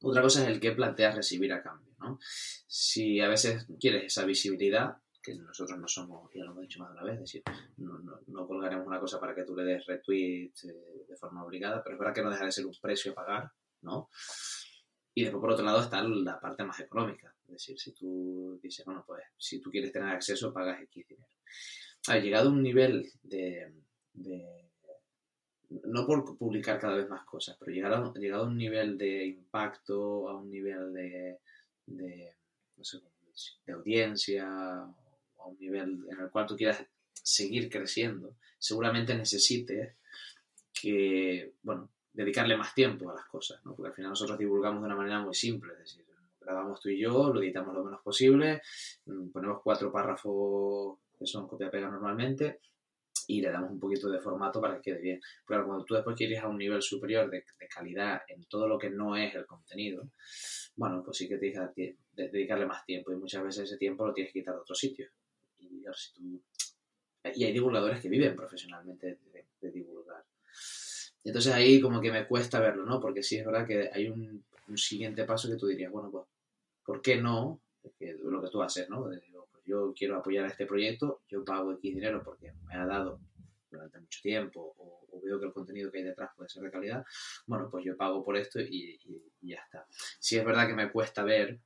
[0.01, 2.19] Otra cosa es el que planteas recibir a cambio, ¿no?
[2.21, 6.89] Si a veces quieres esa visibilidad, que nosotros no somos, ya lo hemos dicho más
[6.89, 7.43] de una vez, es decir,
[7.77, 11.83] no, no, colgaremos una cosa para que tú le des retweet eh, de forma obligada,
[11.83, 14.09] pero es verdad que no deja de ser un precio a pagar, ¿no?
[15.13, 17.35] Y después, por otro lado, está la parte más económica.
[17.49, 21.27] Es decir, si tú dices, bueno, pues si tú quieres tener acceso, pagas X dinero.
[22.07, 23.73] Ha llegado a un nivel de,
[25.69, 30.29] no por publicar cada vez más cosas, pero llegado, llegado a un nivel de impacto,
[30.29, 31.39] a un nivel de,
[31.87, 32.35] de,
[32.77, 32.99] no sé,
[33.65, 39.95] de audiencia, a un nivel en el cual tú quieras seguir creciendo, seguramente necesites
[40.71, 43.75] que, bueno, dedicarle más tiempo a las cosas, ¿no?
[43.75, 46.08] Porque al final nosotros divulgamos de una manera muy simple, es decir,
[46.49, 48.61] grabamos tú y yo, lo editamos lo menos posible,
[49.05, 52.59] mm, ponemos cuatro párrafos que son copia-pega normalmente
[53.27, 55.21] y le damos un poquito de formato para que quede bien.
[55.47, 57.43] Pero cuando tú después quieres a un nivel superior de,
[57.73, 60.09] calidad en todo lo que no es el contenido,
[60.75, 64.13] bueno, pues sí que tienes que dedicarle más tiempo y muchas veces ese tiempo lo
[64.13, 65.07] tienes que quitar de otro sitio.
[65.59, 65.83] Y,
[67.35, 69.19] y hay divulgadores que viven profesionalmente
[69.61, 70.25] de divulgar.
[71.23, 72.99] Entonces ahí como que me cuesta verlo, ¿no?
[72.99, 74.43] Porque sí es verdad que hay un,
[74.75, 76.25] siguiente paso que tú dirías, bueno, pues,
[76.89, 77.61] ¿por qué no?
[78.23, 79.03] lo que tú haces, ¿no?
[79.03, 83.19] pues yo quiero apoyar a este proyecto, yo pago X dinero porque me ha dado
[83.69, 87.05] durante mucho tiempo o, veo que el contenido que hay detrás puede ser de calidad,
[87.45, 88.99] bueno, pues yo pago por esto y,
[89.41, 89.85] ya está.
[90.19, 91.59] Sí es verdad que me cuesta ver,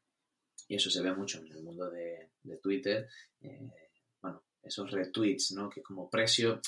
[0.67, 2.30] y eso se ve mucho en el mundo de,
[2.61, 3.07] Twitter,
[3.39, 3.71] eh,
[4.21, 5.69] bueno, esos retweets, ¿no?
[5.69, 6.59] Que como precio,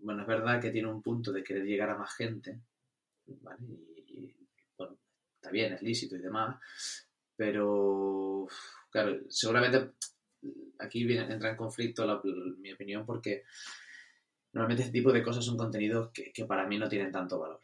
[0.00, 2.58] bueno, es verdad que tiene un punto de querer llegar a más gente,
[3.26, 3.66] ¿vale?
[4.06, 4.34] Y,
[4.78, 4.96] bueno,
[5.34, 6.58] está bien, es lícito y demás,
[7.40, 8.46] pero,
[8.90, 9.92] claro, seguramente
[10.78, 12.20] aquí viene, entra en conflicto
[12.58, 13.44] mi opinión porque
[14.52, 17.62] normalmente este tipo de cosas son contenidos que, para mí no tienen tanto valor,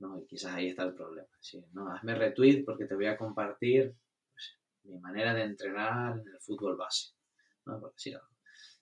[0.00, 0.20] ¿no?
[0.20, 1.30] Y quizás ahí está el problema.
[1.40, 3.94] Sí, no, hazme retweet porque te voy a compartir
[4.30, 7.14] pues, mi manera de entrenar en el fútbol base,
[7.64, 7.80] ¿no?
[7.80, 8.20] Porque si no,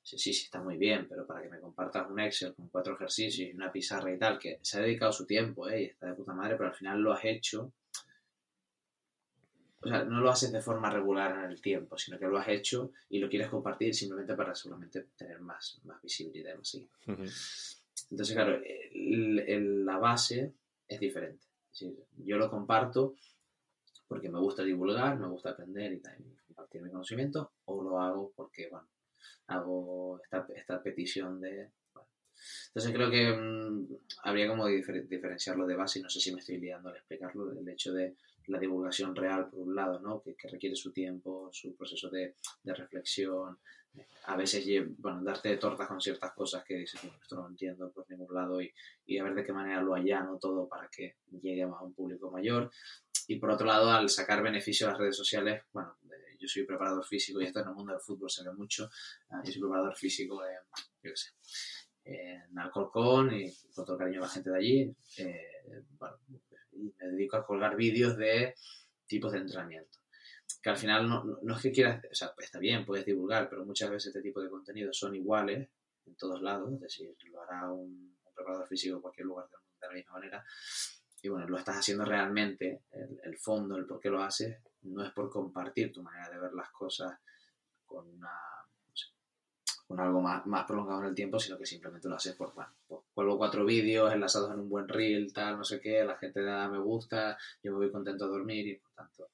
[0.03, 3.49] sí, sí, está muy bien, pero para que me compartas un Excel con cuatro ejercicios
[3.49, 5.83] y una pizarra y tal, que se ha dedicado su tiempo, ¿eh?
[5.83, 7.72] Y está de puta madre, pero al final lo has hecho.
[9.81, 12.49] O sea, no lo haces de forma regular en el tiempo, sino que lo has
[12.49, 16.79] hecho y lo quieres compartir simplemente para solamente tener más, más visibilidad y más
[18.11, 18.61] Entonces, claro,
[18.93, 20.55] la base
[20.89, 21.47] es diferente.
[22.16, 23.14] yo lo comparto
[24.09, 28.33] porque me gusta divulgar, me gusta aprender y, y compartir mi conocimiento, o lo hago
[28.37, 28.89] porque, bueno,
[29.49, 31.70] hago esta, esta petición de...
[32.68, 33.87] Entonces creo que mm,
[34.24, 35.99] habría como diferenciarlo de base.
[35.99, 38.16] Y no sé si me estoy liando al explicarlo, el hecho de
[38.47, 40.22] la divulgación real por un lado, ¿no?
[40.22, 43.59] que, requiere su tiempo, su proceso de, de reflexión,
[44.24, 44.64] a veces,
[44.99, 48.34] bueno, darte de tortas con ciertas cosas que dices, bueno, esto no entiendo por ningún
[48.34, 48.72] lado y,
[49.07, 52.30] y a ver de qué manera lo allano todo para que llegue a un público
[52.30, 52.70] mayor.
[53.28, 55.97] Y por otro lado, al sacar beneficio a las redes sociales, bueno,
[56.38, 58.88] yo soy preparador físico y esto en el mundo del fútbol se ve mucho.
[59.30, 60.59] Ah, yo soy preparador físico en,
[61.03, 61.30] yo qué sé,
[62.05, 64.97] en Alcorcón y con todo cariño a la gente de allí.
[65.18, 65.84] Eh,
[66.77, 68.55] y me dedico a colgar vídeos de
[69.07, 69.99] tipos de entrenamiento.
[70.62, 73.64] Que al final no, no, es que quieras, o sea, está bien, puedes divulgar, pero
[73.64, 75.68] muchas veces este tipo de contenidos son iguales
[76.07, 79.95] en todos lados, es decir, lo hará un, preparador físico en cualquier lugar de la
[79.95, 80.45] misma manera.
[81.22, 85.12] Y bueno, lo estás haciendo realmente, el, fondo, el por qué lo haces, no es
[85.12, 87.18] por compartir tu manera de ver las cosas
[87.85, 88.31] con una
[89.87, 92.70] con algo más, más prolongado en el tiempo, sino que simplemente lo haces por, bueno,
[92.89, 96.43] pues cuelgo cuatro vídeos enlazados en un buen reel, tal, no sé qué, la gente
[96.43, 99.30] da me gusta, yo me voy contento a dormir y por tanto,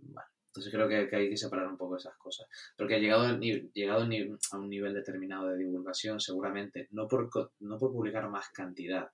[0.00, 2.48] bueno, entonces creo que, hay que separar un poco esas cosas.
[2.76, 7.30] Pero que llegado, llegado a un nivel determinado de divulgación, seguramente, no por,
[7.60, 9.10] no por publicar más cantidad,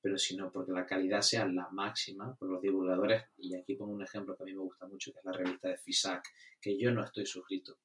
[0.00, 4.02] pero sino porque la calidad sea la máxima, por los divulgadores, y aquí pongo un
[4.02, 6.24] ejemplo que a mí me gusta mucho, que es la revista de FISAC,
[6.60, 7.78] que yo no estoy suscrito,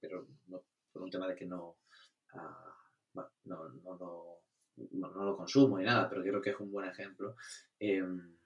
[0.00, 0.62] pero no,
[0.92, 1.78] por un tema de que no,
[2.34, 2.76] ah,
[3.14, 4.38] no, no,
[4.92, 7.36] no, lo consumo ni nada, pero creo que es un buen ejemplo,
[7.78, 8.36] em,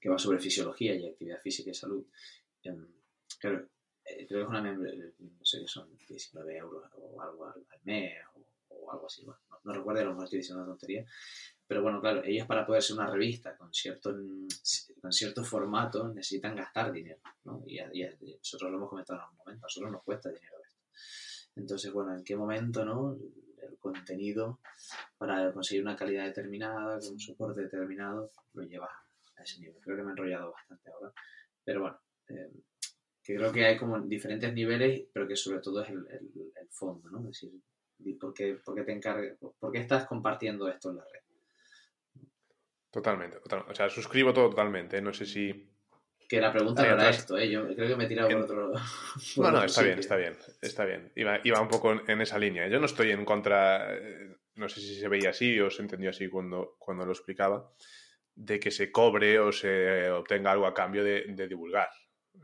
[0.00, 2.04] que va sobre fisiología y actividad física y salud.
[2.62, 2.86] Em,
[3.38, 3.68] creo,
[4.04, 8.14] eh, creo que es una no sé son, 19 euros o algo al, mes
[8.68, 11.04] o, algo así, no, recuerdo, a lo mejor estoy diciendo una tontería,
[11.66, 14.12] pero bueno, claro, ellos para poder ser una revista con cierto,
[15.00, 17.62] con cierto formato necesitan gastar dinero, ¿no?
[17.66, 20.80] Y, nosotros lo hemos comentado en algún momento, a nosotros nos cuesta dinero esto.
[21.56, 23.16] Entonces, bueno, ¿en qué momento, no?
[23.62, 24.60] El contenido
[25.18, 28.90] para conseguir una calidad determinada, con un soporte determinado, lo lleva
[29.36, 29.80] a ese nivel.
[29.82, 31.12] Creo que me he enrollado bastante ahora,
[31.64, 32.50] pero bueno, eh,
[33.22, 36.28] que creo que hay como diferentes niveles, pero que sobre todo es el,
[36.70, 37.28] fondo, ¿no?
[37.28, 41.20] Es decir, ¿por qué, te encargas, por qué estás compartiendo esto en la red?
[42.90, 43.38] Totalmente,
[43.68, 44.98] O sea, suscribo todo totalmente.
[44.98, 45.02] ¿eh?
[45.02, 45.69] No sé si.
[46.30, 47.50] Que la pregunta no era esto, ¿eh?
[47.50, 48.72] Yo creo que me he tirado por otro.
[49.38, 50.38] no, no, está bien, está bien.
[50.62, 51.10] Está bien.
[51.16, 52.68] Iba, iba un poco en esa línea.
[52.68, 53.96] Yo no estoy en contra.
[53.96, 57.72] Eh, no sé si se veía así o se entendió así cuando, cuando lo explicaba.
[58.32, 61.88] De que se cobre o se obtenga algo a cambio de, de divulgar.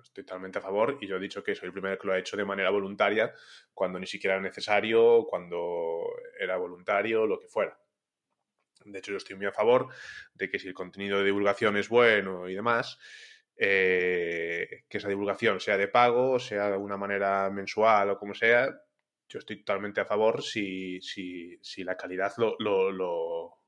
[0.02, 2.18] Estoy totalmente a favor y yo he dicho que soy el primero que lo ha
[2.18, 3.32] hecho de manera voluntaria
[3.72, 6.00] cuando ni siquiera era necesario, cuando
[6.40, 7.78] era voluntario, lo que fuera
[8.86, 9.88] de hecho, yo estoy muy a favor
[10.34, 12.98] de que si el contenido de divulgación es bueno y demás,
[13.56, 18.68] eh, que esa divulgación sea de pago, sea de una manera mensual o como sea,
[19.28, 23.62] yo estoy totalmente a favor si, si, la calidad lo,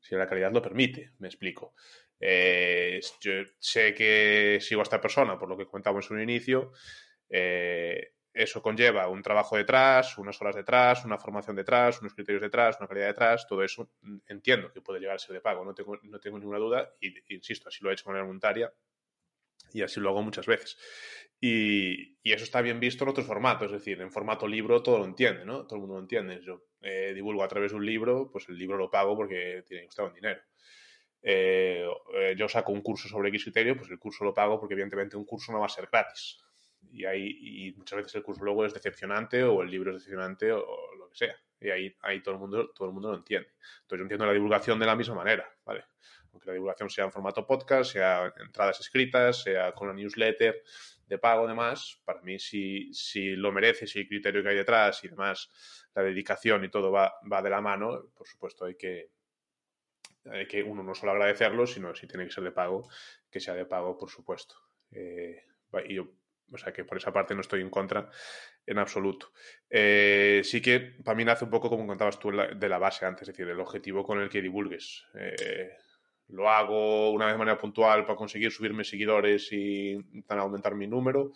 [0.00, 1.74] si la calidad lo permite, me explico.
[2.18, 6.72] Eh, yo sé que sigo a esta persona, por lo que comentamos en un inicio,
[7.28, 12.76] eh, eso conlleva un trabajo detrás, unas horas detrás, una formación detrás, unos criterios detrás,
[12.78, 15.74] una calidad detrás, todo eso mm, entiendo que puede llegar a ser de pago, no
[15.74, 18.72] tengo, no tengo ninguna duda y, insisto, así lo he hecho de manera voluntaria
[19.72, 20.78] y así lo hago muchas veces.
[21.40, 25.04] Y, eso está bien visto en otros formatos, es decir, en formato libro todo lo
[25.04, 25.66] entiende, ¿no?
[25.66, 26.40] Todo el mundo lo entiende.
[26.42, 29.82] Yo eh, divulgo a través de un libro, pues el libro lo pago porque tiene
[29.82, 30.40] que costar un dinero.
[31.22, 34.74] Eh, eh, yo saco un curso sobre X criterio, pues el curso lo pago porque
[34.74, 36.38] evidentemente un curso no va a ser gratis
[36.88, 40.52] y, ahí, y muchas veces el curso luego es decepcionante o el libro es decepcionante
[40.52, 40.64] o,
[40.96, 41.36] lo que sea.
[41.60, 43.50] Y ahí, ahí todo, el mundo, todo el mundo lo entiende.
[43.82, 45.84] Entonces yo entiendo la divulgación de la misma manera, ¿vale?
[46.32, 50.62] Aunque la divulgación sea en formato podcast, sea entradas escritas, sea con una newsletter
[51.06, 55.02] de pago, demás, para mí si, si lo merece, si el criterio que hay detrás
[55.02, 55.50] y demás,
[55.94, 59.10] la dedicación y todo va, va de la mano, por supuesto hay que,
[60.26, 62.88] hay que uno no solo agradecerlo, sino si tiene que ser de pago,
[63.28, 64.54] que sea de pago, por supuesto.
[64.92, 65.44] Eh,
[65.88, 66.12] y yo
[66.52, 68.10] o sea que por esa parte no estoy en contra
[68.66, 69.32] en absoluto.
[69.68, 73.22] Eh, sí que para mí nace un poco como contabas tú de la base antes,
[73.22, 75.06] es decir, el objetivo con el que divulgues.
[75.14, 75.70] Eh,
[76.32, 81.32] lo hago una vez de manera puntual para conseguir subirme seguidores y aumentar mi número.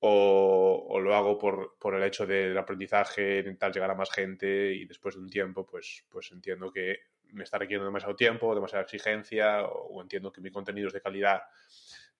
[0.00, 4.84] O, lo hago por, por, el hecho del aprendizaje, intentar llegar a más gente y
[4.84, 6.98] después de un tiempo, pues, pues entiendo que
[7.32, 11.42] me está requiriendo demasiado tiempo, demasiada exigencia, o entiendo que mi contenido es de calidad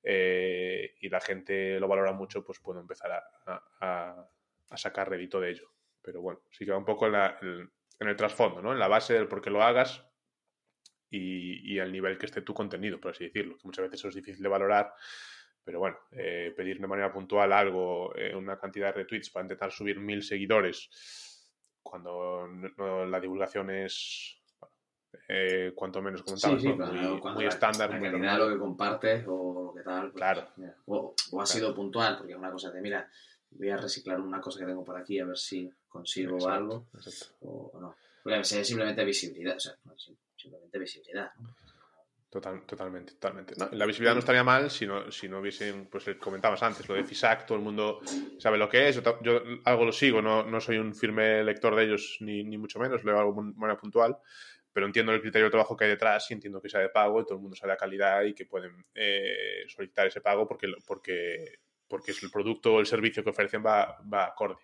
[0.03, 3.23] eh, y la gente lo valora mucho, pues puedo empezar
[3.81, 4.29] a,
[4.77, 5.71] sacar rédito de ello.
[6.03, 7.15] Pero bueno, sí que va un poco en,
[8.01, 8.73] el trasfondo, ¿no?
[8.73, 10.05] En la base del por qué lo hagas
[11.11, 14.09] y, y al nivel que esté tu contenido, por así decirlo, que muchas veces eso
[14.09, 14.93] es difícil de valorar.
[15.65, 19.71] Pero bueno, eh, pedir de manera puntual algo, eh, una cantidad de retweets para intentar
[19.71, 20.89] subir mil seguidores
[21.83, 22.49] cuando
[23.07, 24.39] la divulgación es
[25.29, 26.63] eh, cuanto menos comentabas,
[27.35, 27.91] muy, estándar.
[27.91, 30.11] La muy lo que compartes o lo que tal.
[30.11, 30.49] Pues, claro.
[30.87, 33.07] O, ha sido puntual, porque es una cosa de, mira,
[33.51, 36.87] voy a reciclar una cosa que tengo por aquí a ver si consigo algo
[37.41, 37.95] O, no.
[38.23, 39.75] Porque simplemente visibilidad, o sea,
[40.39, 41.31] simplemente visibilidad.
[42.31, 43.55] Total, totalmente, totalmente.
[43.73, 47.03] la visibilidad no estaría mal si no, si no hubiesen, pues comentabas antes, lo de
[47.03, 48.01] FISAC, todo el mundo
[48.39, 51.85] sabe lo que es, yo, algo lo sigo, no, no, soy un firme lector de
[51.85, 54.19] ellos, ni, ni mucho menos, leo algo de manera puntual,
[54.71, 57.23] pero entiendo el criterio de trabajo que hay detrás y entiendo que sea de pago
[57.23, 60.71] y todo el mundo sabe la calidad y que pueden eh, solicitar ese pago porque,
[60.87, 64.61] porque, porque el producto o el servicio que ofrecen va, va acorde.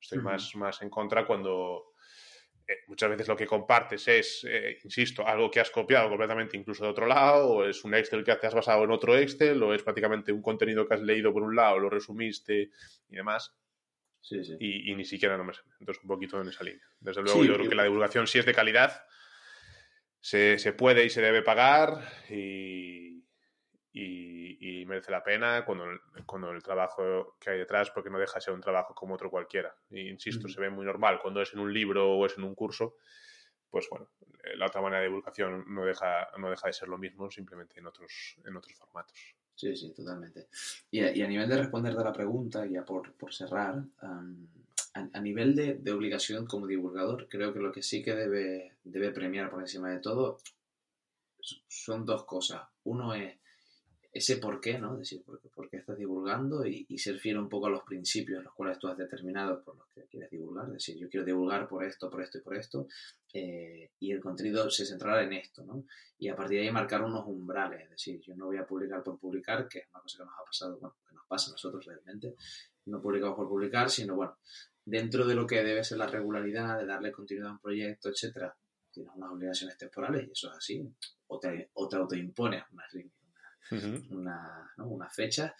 [0.00, 1.91] Estoy más, más en contra cuando,
[2.86, 6.90] muchas veces lo que compartes es, eh, insisto, algo que has copiado completamente incluso de
[6.90, 9.82] otro lado, o es un Excel que te has basado en otro Excel, o es
[9.82, 12.70] prácticamente un contenido que has leído por un lado, lo resumiste
[13.08, 13.54] y demás.
[14.20, 14.56] Sí, sí.
[14.60, 16.86] Y, ni siquiera no me Entonces, un poquito en esa línea.
[17.00, 19.04] Desde luego, yo creo que la divulgación, si es de calidad,
[20.20, 23.11] se, se puede y se debe pagar y,
[23.92, 25.84] y, merece la pena cuando,
[26.26, 29.30] cuando, el trabajo que hay detrás, porque no deja de ser un trabajo como otro
[29.30, 29.74] cualquiera.
[29.90, 32.54] Y, insisto, se ve muy normal cuando es en un libro o es en un
[32.54, 32.96] curso,
[33.70, 34.10] pues bueno,
[34.44, 37.80] eh, la otra manera de divulgación no deja, no deja de ser lo mismo, simplemente
[37.80, 39.14] en otros, en otros formatos.
[39.54, 40.48] Sí, sí, totalmente.
[40.90, 43.82] Y a, y a nivel de responder de la pregunta, ya por, por cerrar,
[44.94, 49.10] a, nivel de, de, obligación como divulgador, creo que lo que sí que debe, debe
[49.10, 50.38] premiar por encima de todo
[51.68, 52.62] son dos cosas.
[52.84, 53.36] Uno es
[54.12, 54.92] ese por qué, ¿no?
[54.92, 58.52] Es decir, por qué, estás divulgando y, ser fiel un poco a los principios los
[58.52, 60.66] cuales tú has determinado por los que quieres divulgar.
[60.66, 62.86] Es decir, yo quiero divulgar por esto, por esto y por esto,
[63.32, 65.86] eh, y el contenido se centrará en esto, ¿no?
[66.18, 67.84] Y a partir de ahí marcar unos umbrales.
[67.84, 70.34] Es decir, yo no voy a publicar por publicar, que es una cosa que nos
[70.38, 72.34] ha pasado, bueno, que nos pasa a nosotros realmente.
[72.84, 74.36] No publicamos por publicar, sino, bueno,
[74.84, 78.54] dentro de lo que debe ser la regularidad, de darle continuidad a un proyecto, etcétera,
[78.90, 80.86] tienes unas obligaciones temporales y eso es así.
[81.28, 83.21] O te, o te autoimpones unas líneas
[84.10, 85.54] una, una, fecha,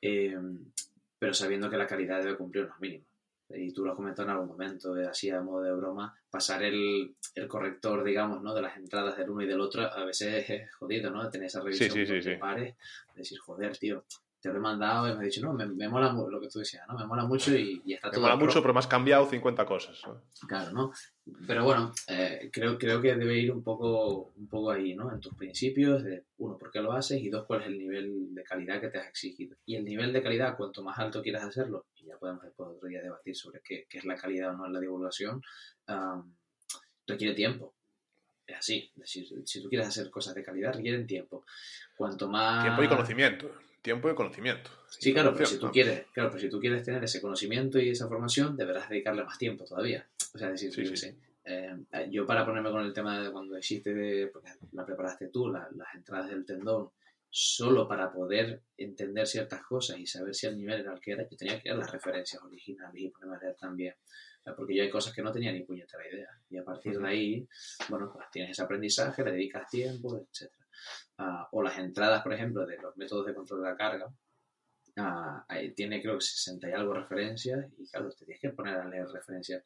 [0.00, 0.36] eh,
[1.18, 3.06] pero sabiendo que la calidad debe cumplir unos mínimos.
[3.54, 6.62] Y tú lo has comentado en algún momento, eh, así a modo de broma, pasar
[6.62, 8.54] el, el, corrector, digamos, ¿no?
[8.54, 11.28] de las entradas del uno y del otro, a veces es jodido, ¿no?
[11.28, 12.76] Tener esa revisión sí, sí, sí, pares,
[13.14, 14.04] decir, joder, tío,
[14.42, 16.58] te lo he mandado y me he dicho, no, me, me mola lo que tú
[16.58, 16.98] decías, ¿no?
[16.98, 18.22] Me mola mucho y, y está todo.
[18.22, 20.02] Me mola mucho, pero me has cambiado 50 cosas.
[20.48, 20.92] Claro, ¿no?
[21.46, 25.12] Pero bueno, eh, creo, creo que debe ir un poco, un poco ahí, ¿no?
[25.12, 28.34] En tus principios, de uno, por qué lo haces y dos, cuál es el nivel
[28.34, 29.56] de calidad que te has exigido.
[29.64, 32.88] Y el nivel de calidad, cuanto más alto quieras hacerlo, y ya podemos después otro
[32.88, 35.40] día debatir sobre qué, qué es la calidad o no en la divulgación,
[37.06, 37.74] requiere tiempo.
[38.44, 41.44] Es así, es decir, si tú quieres hacer cosas de calidad, requieren tiempo.
[41.96, 42.64] Cuanto más...
[42.64, 43.48] Tiempo y conocimiento
[43.82, 44.70] tiempo y conocimiento.
[44.88, 47.90] Sí, claro, pero si tú quieres, claro, pero si tú quieres tener ese conocimiento y
[47.90, 50.06] esa formación, deberás dedicarle más tiempo todavía.
[50.34, 51.08] O sea, decir, yo,
[51.44, 51.76] eh,
[52.10, 55.94] yo para ponerme con el tema de cuando existe, de, porque la preparaste tú, las
[55.94, 56.90] entradas del tendón,
[57.28, 61.28] solo para poder entender ciertas cosas y saber si el nivel era el que era,
[61.28, 63.94] yo tenía que ver las referencias originales y ponerme a leer también.
[64.56, 66.28] porque yo hay cosas que no tenía ni puñetera idea.
[66.50, 67.48] Y a partir de ahí,
[67.88, 70.61] bueno, pues tienes ese aprendizaje, le dedicas tiempo, etcétera
[71.52, 74.12] o las entradas, por ejemplo, de los métodos de control de la carga,
[75.48, 78.88] ahí tiene creo que 60 y algo referencias y claro, te tienes que poner a
[78.88, 79.62] leer referencias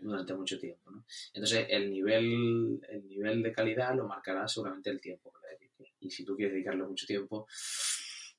[0.00, 0.90] durante mucho tiempo.
[0.90, 1.04] ¿no?
[1.32, 5.32] Entonces el nivel, el nivel de calidad lo marcará seguramente el tiempo
[6.00, 7.46] Y si tú quieres dedicarle mucho tiempo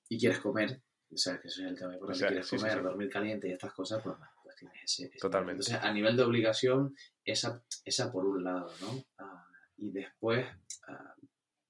[0.09, 0.81] y quieres comer,
[1.15, 4.01] sabes que eso es el tema, porque si quieres comer, dormir caliente y estas cosas,
[4.03, 5.63] pues, pues tienes ese, Totalmente.
[5.63, 9.03] Entonces a nivel de obligación, esa, esa por un lado, ¿no?
[9.17, 9.45] Ah,
[9.77, 10.45] y después,
[10.87, 11.15] ah,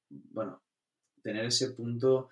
[0.09, 0.61] bueno,
[1.21, 2.29] tener ese punto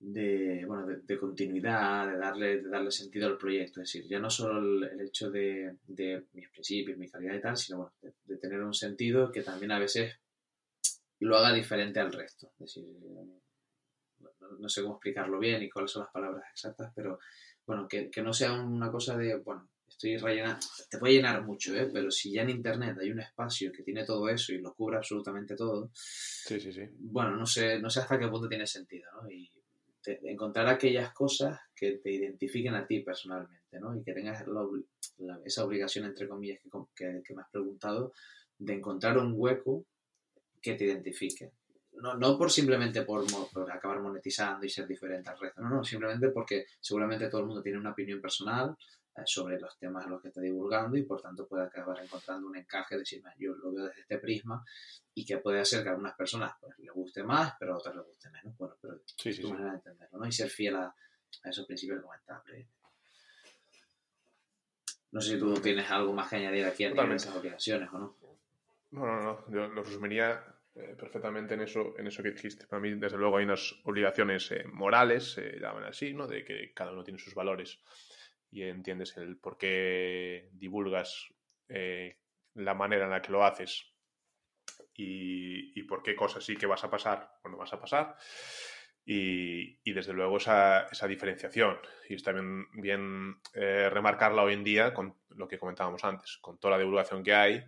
[0.00, 3.80] de, bueno, de, continuidad, de darle, de darle sentido al proyecto.
[3.80, 5.76] Es decir, ya no solo el, hecho de,
[6.32, 10.18] mis principios, mi calidad y tal, sino de, tener un sentido que también a veces
[11.20, 12.50] lo haga diferente al resto.
[12.58, 12.86] Es decir,
[14.58, 17.18] no, sé cómo explicarlo bien y cuáles son las palabras exactas, pero
[17.66, 19.68] bueno, que, que no sea una cosa de, bueno,
[20.00, 21.90] estoy rellenando, te puede llenar mucho, ¿eh?
[21.92, 24.96] pero si ya en Internet hay un espacio que tiene todo eso y lo cubre
[24.96, 26.82] absolutamente todo, sí, sí, sí.
[26.98, 29.30] bueno, no sé, no sé hasta qué punto tiene sentido, ¿no?
[29.30, 29.50] Y
[30.22, 33.94] encontrar aquellas cosas que te identifiquen a ti personalmente, ¿no?
[33.94, 34.42] Y que tengas
[35.44, 36.58] esa obligación, entre comillas,
[36.96, 38.14] que, que, me has preguntado,
[38.56, 39.84] de encontrar un hueco
[40.62, 41.52] que te identifique.
[41.92, 45.84] No, no por simplemente por, por, acabar monetizando y ser diferente al resto, no, no,
[45.84, 48.74] simplemente porque seguramente todo el mundo tiene una opinión personal,
[49.24, 52.56] sobre los temas a los que está divulgando y por tanto puede acabar encontrando un
[52.56, 54.64] encaje, decir, yo lo veo desde este prisma
[55.14, 57.96] y que puede hacer que a algunas personas pues, les guste más, pero a otras
[57.96, 58.56] les guste menos.
[58.56, 60.26] Bueno, pero sí, sí, tu manera de entenderlo, ¿no?
[60.26, 60.94] Y ser fiel a,
[61.44, 62.42] esos principios que comentaba
[65.12, 68.16] No sé si tú tienes algo más que añadir aquí a esas obligaciones o no.
[68.92, 69.50] No, no, no.
[69.50, 70.44] Yo lo resumiría
[70.74, 72.66] eh, perfectamente en eso, en eso que dijiste.
[72.66, 76.26] Para mí, desde luego, hay unas obligaciones eh, morales, se llaman así, ¿no?
[76.26, 77.80] De que cada uno tiene sus valores
[78.50, 81.28] y entiendes el por qué divulgas
[81.68, 82.18] eh,
[82.54, 83.86] la manera en la que lo haces
[85.02, 88.16] y, por qué cosas sí que vas a pasar o no vas a pasar.
[89.04, 91.78] Y, desde luego esa, esa, diferenciación.
[92.08, 96.58] Y está bien, bien eh, remarcarla hoy en día con lo que comentábamos antes, con
[96.58, 97.64] toda la divulgación que hay.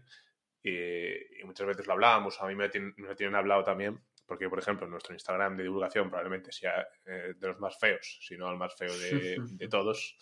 [0.63, 4.87] Y, muchas veces lo hablábamos, a mí me, me, tienen hablado también, porque por ejemplo
[4.87, 8.77] nuestro Instagram de divulgación probablemente sea eh, de los más feos, si no el más
[8.77, 10.17] feo de, de todos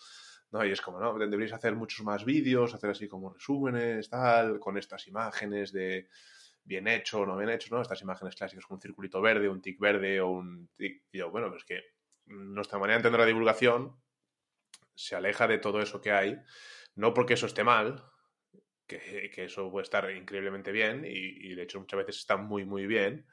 [0.51, 0.65] ¿no?
[0.65, 4.77] Y es como, no, deberíais hacer muchos más vídeos, hacer así como resúmenes, tal, con
[4.77, 6.07] estas imágenes de
[6.63, 7.81] bien hecho no bien hecho, ¿no?
[7.81, 11.03] Estas imágenes clásicas con un circulito verde, un tic verde o un tic...
[11.11, 11.81] Y yo, bueno, pues que
[12.25, 13.95] nuestra manera de entender la divulgación
[14.93, 16.37] se aleja de todo eso que hay,
[16.95, 18.03] no porque eso esté mal,
[18.85, 22.85] que, que eso puede estar increíblemente bien y, de hecho muchas veces está muy, muy
[22.85, 23.25] bien,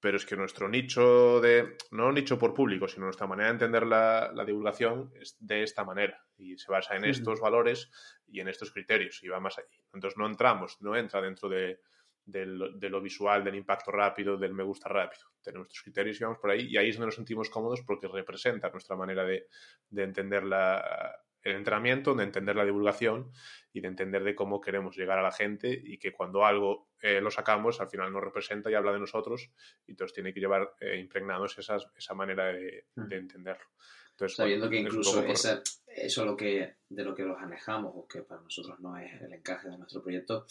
[0.00, 3.86] pero es que nuestro nicho de, no nicho por público, sino nuestra manera de entender
[3.86, 7.90] la, la divulgación es de esta manera y se basa en estos valores
[8.26, 9.82] y en estos criterios y va más allí.
[9.92, 11.80] Entonces no entramos, no entra dentro de,
[12.24, 15.24] de, lo, de lo visual, del impacto rápido, del me gusta rápido.
[15.42, 18.06] Tenemos nuestros criterios y vamos por ahí y ahí es donde nos sentimos cómodos porque
[18.06, 19.46] representa nuestra manera de,
[19.90, 21.18] de entender la,
[21.50, 23.30] el entrenamiento, de entender la divulgación
[23.72, 27.20] y de entender de cómo queremos llegar a la gente y que cuando algo eh,
[27.20, 29.50] lo sacamos al final nos representa y habla de nosotros
[29.86, 33.64] y entonces tiene que llevar eh, impregnados esas, esa manera de, de entenderlo.
[34.10, 38.06] Entonces, Sabiendo bueno, que incluso esa, eso lo que, de lo que nos alejamos o
[38.06, 40.46] que para nosotros no es el encaje de nuestro proyecto,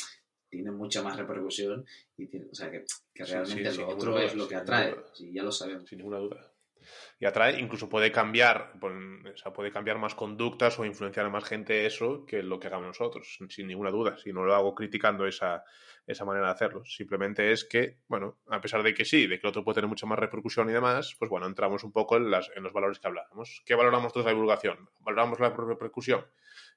[0.49, 1.85] tiene mucha más repercusión
[2.15, 4.55] y tiene, o sea que, que realmente sí, sí, lo otro duda, es lo que
[4.55, 5.89] atrae, y ya lo sabemos.
[5.89, 6.56] Sin ninguna duda
[7.19, 11.43] y atrae, incluso puede cambiar, o sea, puede cambiar más conductas o influenciar a más
[11.43, 14.17] gente eso que lo que hagamos nosotros, sin ninguna duda.
[14.17, 15.63] Si no lo hago criticando esa,
[16.05, 16.85] esa manera de hacerlo.
[16.85, 19.89] Simplemente es que, bueno, a pesar de que sí, de que el otro puede tener
[19.89, 22.99] mucha más repercusión y demás, pues bueno, entramos un poco en, las, en los valores
[22.99, 23.61] que hablábamos.
[23.65, 24.89] ¿Qué valoramos de la divulgación?
[25.01, 26.25] ¿Valoramos la repercusión?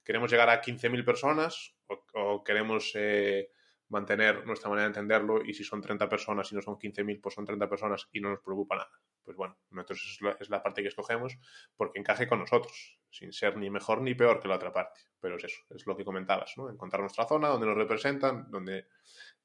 [0.04, 2.92] ¿Queremos llegar a 15.000 personas o, o queremos...
[2.94, 3.50] Eh,
[3.90, 7.34] mantener nuestra manera de entenderlo y si son 30 personas y no son 15.000, pues
[7.34, 8.90] son 30 personas y no nos preocupa nada.
[9.22, 11.36] Pues bueno, nosotros es la, es la, parte que escogemos
[11.76, 15.00] porque encaje con nosotros, sin ser ni mejor ni peor que la otra parte.
[15.20, 16.70] Pero es eso, es lo que comentabas, ¿no?
[16.70, 18.86] Encontrar nuestra zona donde nos representan, donde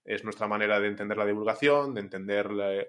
[0.03, 2.85] es nuestra manera de entender la divulgación, de entender la,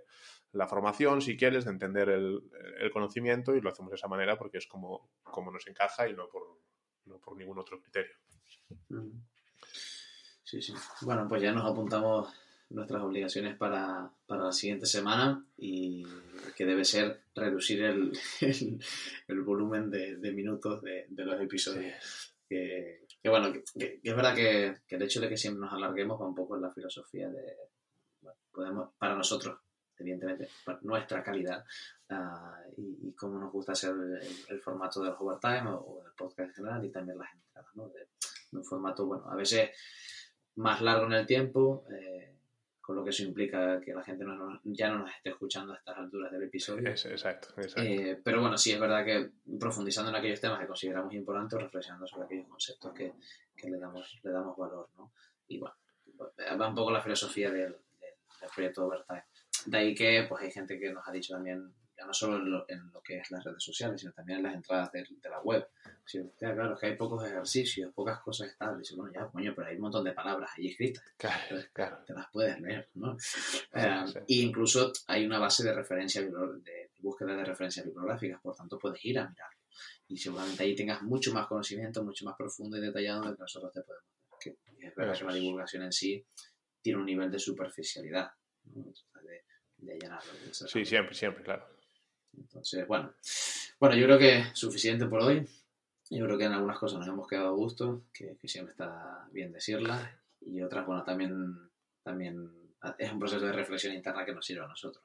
[0.53, 2.43] la formación, si quieres, de entender el,
[2.81, 6.15] el, conocimiento y lo hacemos de esa manera porque es como, como nos encaja y
[6.15, 6.61] no por,
[7.07, 8.15] no por ningún otro criterio.
[8.91, 9.36] Mm.
[10.47, 10.73] Sí, sí.
[11.01, 12.33] Bueno, pues ya nos apuntamos
[12.71, 16.07] nuestras obligaciones para, para la siguiente semana y
[16.57, 18.79] que debe ser reducir el, el,
[19.27, 21.95] el volumen de, de, minutos de, de los episodios.
[22.01, 22.33] Sí.
[22.49, 25.73] Que, que, bueno, que, que, es verdad que, que, el hecho de que siempre nos
[25.73, 27.57] alarguemos va un poco en la filosofía de,
[28.21, 29.59] bueno, podemos, para nosotros,
[29.99, 31.65] evidentemente, para nuestra calidad
[32.11, 36.13] uh, y, y, cómo nos gusta hacer el, el, formato del overtime o, o del
[36.13, 37.89] podcast en general y también las entradas, ¿no?
[37.89, 38.07] De,
[38.53, 39.71] de un formato, bueno, a veces
[40.57, 42.35] más largo en el tiempo, eh,
[42.81, 45.77] con lo que eso implica que la gente no, ya no nos esté escuchando a
[45.77, 46.89] estas alturas del episodio.
[46.89, 47.83] Es, exacto, exacto.
[47.83, 52.07] Eh, pero bueno, sí es verdad que profundizando en aquellos temas que consideramos importantes, reflexionando
[52.07, 53.13] sobre aquellos conceptos que,
[53.57, 55.13] que le, damos, le damos valor, ¿no?
[55.49, 55.77] Y bueno,
[56.61, 59.25] va un poco la filosofía del, del, del proyecto Overtime.
[59.67, 62.51] De ahí que pues hay gente que nos ha dicho también ya no solo en
[62.51, 65.31] lo, en lo, que es las redes sociales, sino también en las entradas de, de
[65.31, 65.67] la web.
[66.05, 68.91] Si, claro, es que hay pocos ejercicios, pocas cosas estables.
[68.91, 71.03] Y bueno, ya, coño, pero hay un montón de palabras ahí escritas.
[71.17, 71.99] Claro, Entonces, claro.
[72.07, 73.19] Te las puedes leer, ¿no?
[73.19, 74.19] Sí, eh, sí.
[74.19, 79.05] E incluso hay una base de referencia, de búsqueda de referencias bibliográficas, por tanto puedes
[79.05, 79.61] ir a mirarlo.
[80.09, 83.43] Y seguramente ahí tengas mucho más conocimiento, mucho más profundo y detallado de lo que
[83.43, 84.39] nosotros te podemos dar.
[84.41, 86.25] Que es verdad que la divulgación en sí
[86.81, 88.31] tiene un nivel de superficialidad,
[88.65, 88.85] ¿no?
[89.23, 89.45] de,
[89.79, 90.33] de allanarlo.
[90.33, 91.76] De sí, siempre, siempre, claro.
[92.37, 93.13] Entonces, bueno.
[93.79, 95.47] Bueno, yo creo que suficiente por hoy.
[96.09, 99.29] Yo creo que en algunas cosas nos hemos quedado a gusto, que, que siempre está
[99.33, 100.09] bien decirlas.
[100.41, 101.71] Y otras, bueno, también,
[102.03, 102.51] también
[102.99, 105.05] es un proceso de reflexión interna que nos sirve a nosotros.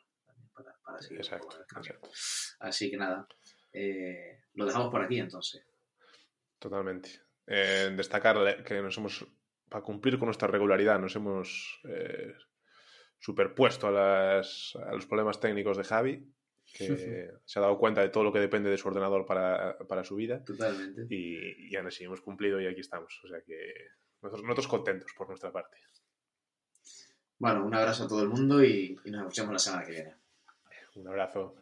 [0.53, 2.09] Para, para seguir exacto, exacto.
[2.59, 3.27] Así que nada,
[3.73, 5.65] eh, lo dejamos por aquí entonces.
[6.59, 7.21] Totalmente.
[7.47, 9.25] Eh, destacar que nos hemos,
[9.67, 12.35] para cumplir con nuestra regularidad, nos hemos eh,
[13.17, 16.33] superpuesto a, las, a los problemas técnicos de Javi
[16.73, 20.03] que se ha dado cuenta de todo lo que depende de su ordenador para, para
[20.03, 20.43] su vida.
[20.43, 21.05] Totalmente.
[21.09, 23.19] Y, y aún así hemos cumplido y aquí estamos.
[23.23, 23.73] O sea que
[24.21, 25.77] nosotros, nosotros contentos por nuestra parte.
[27.37, 30.15] Bueno, un abrazo a todo el mundo y, y nos escuchamos la semana que viene.
[30.95, 31.55] Un abrazo.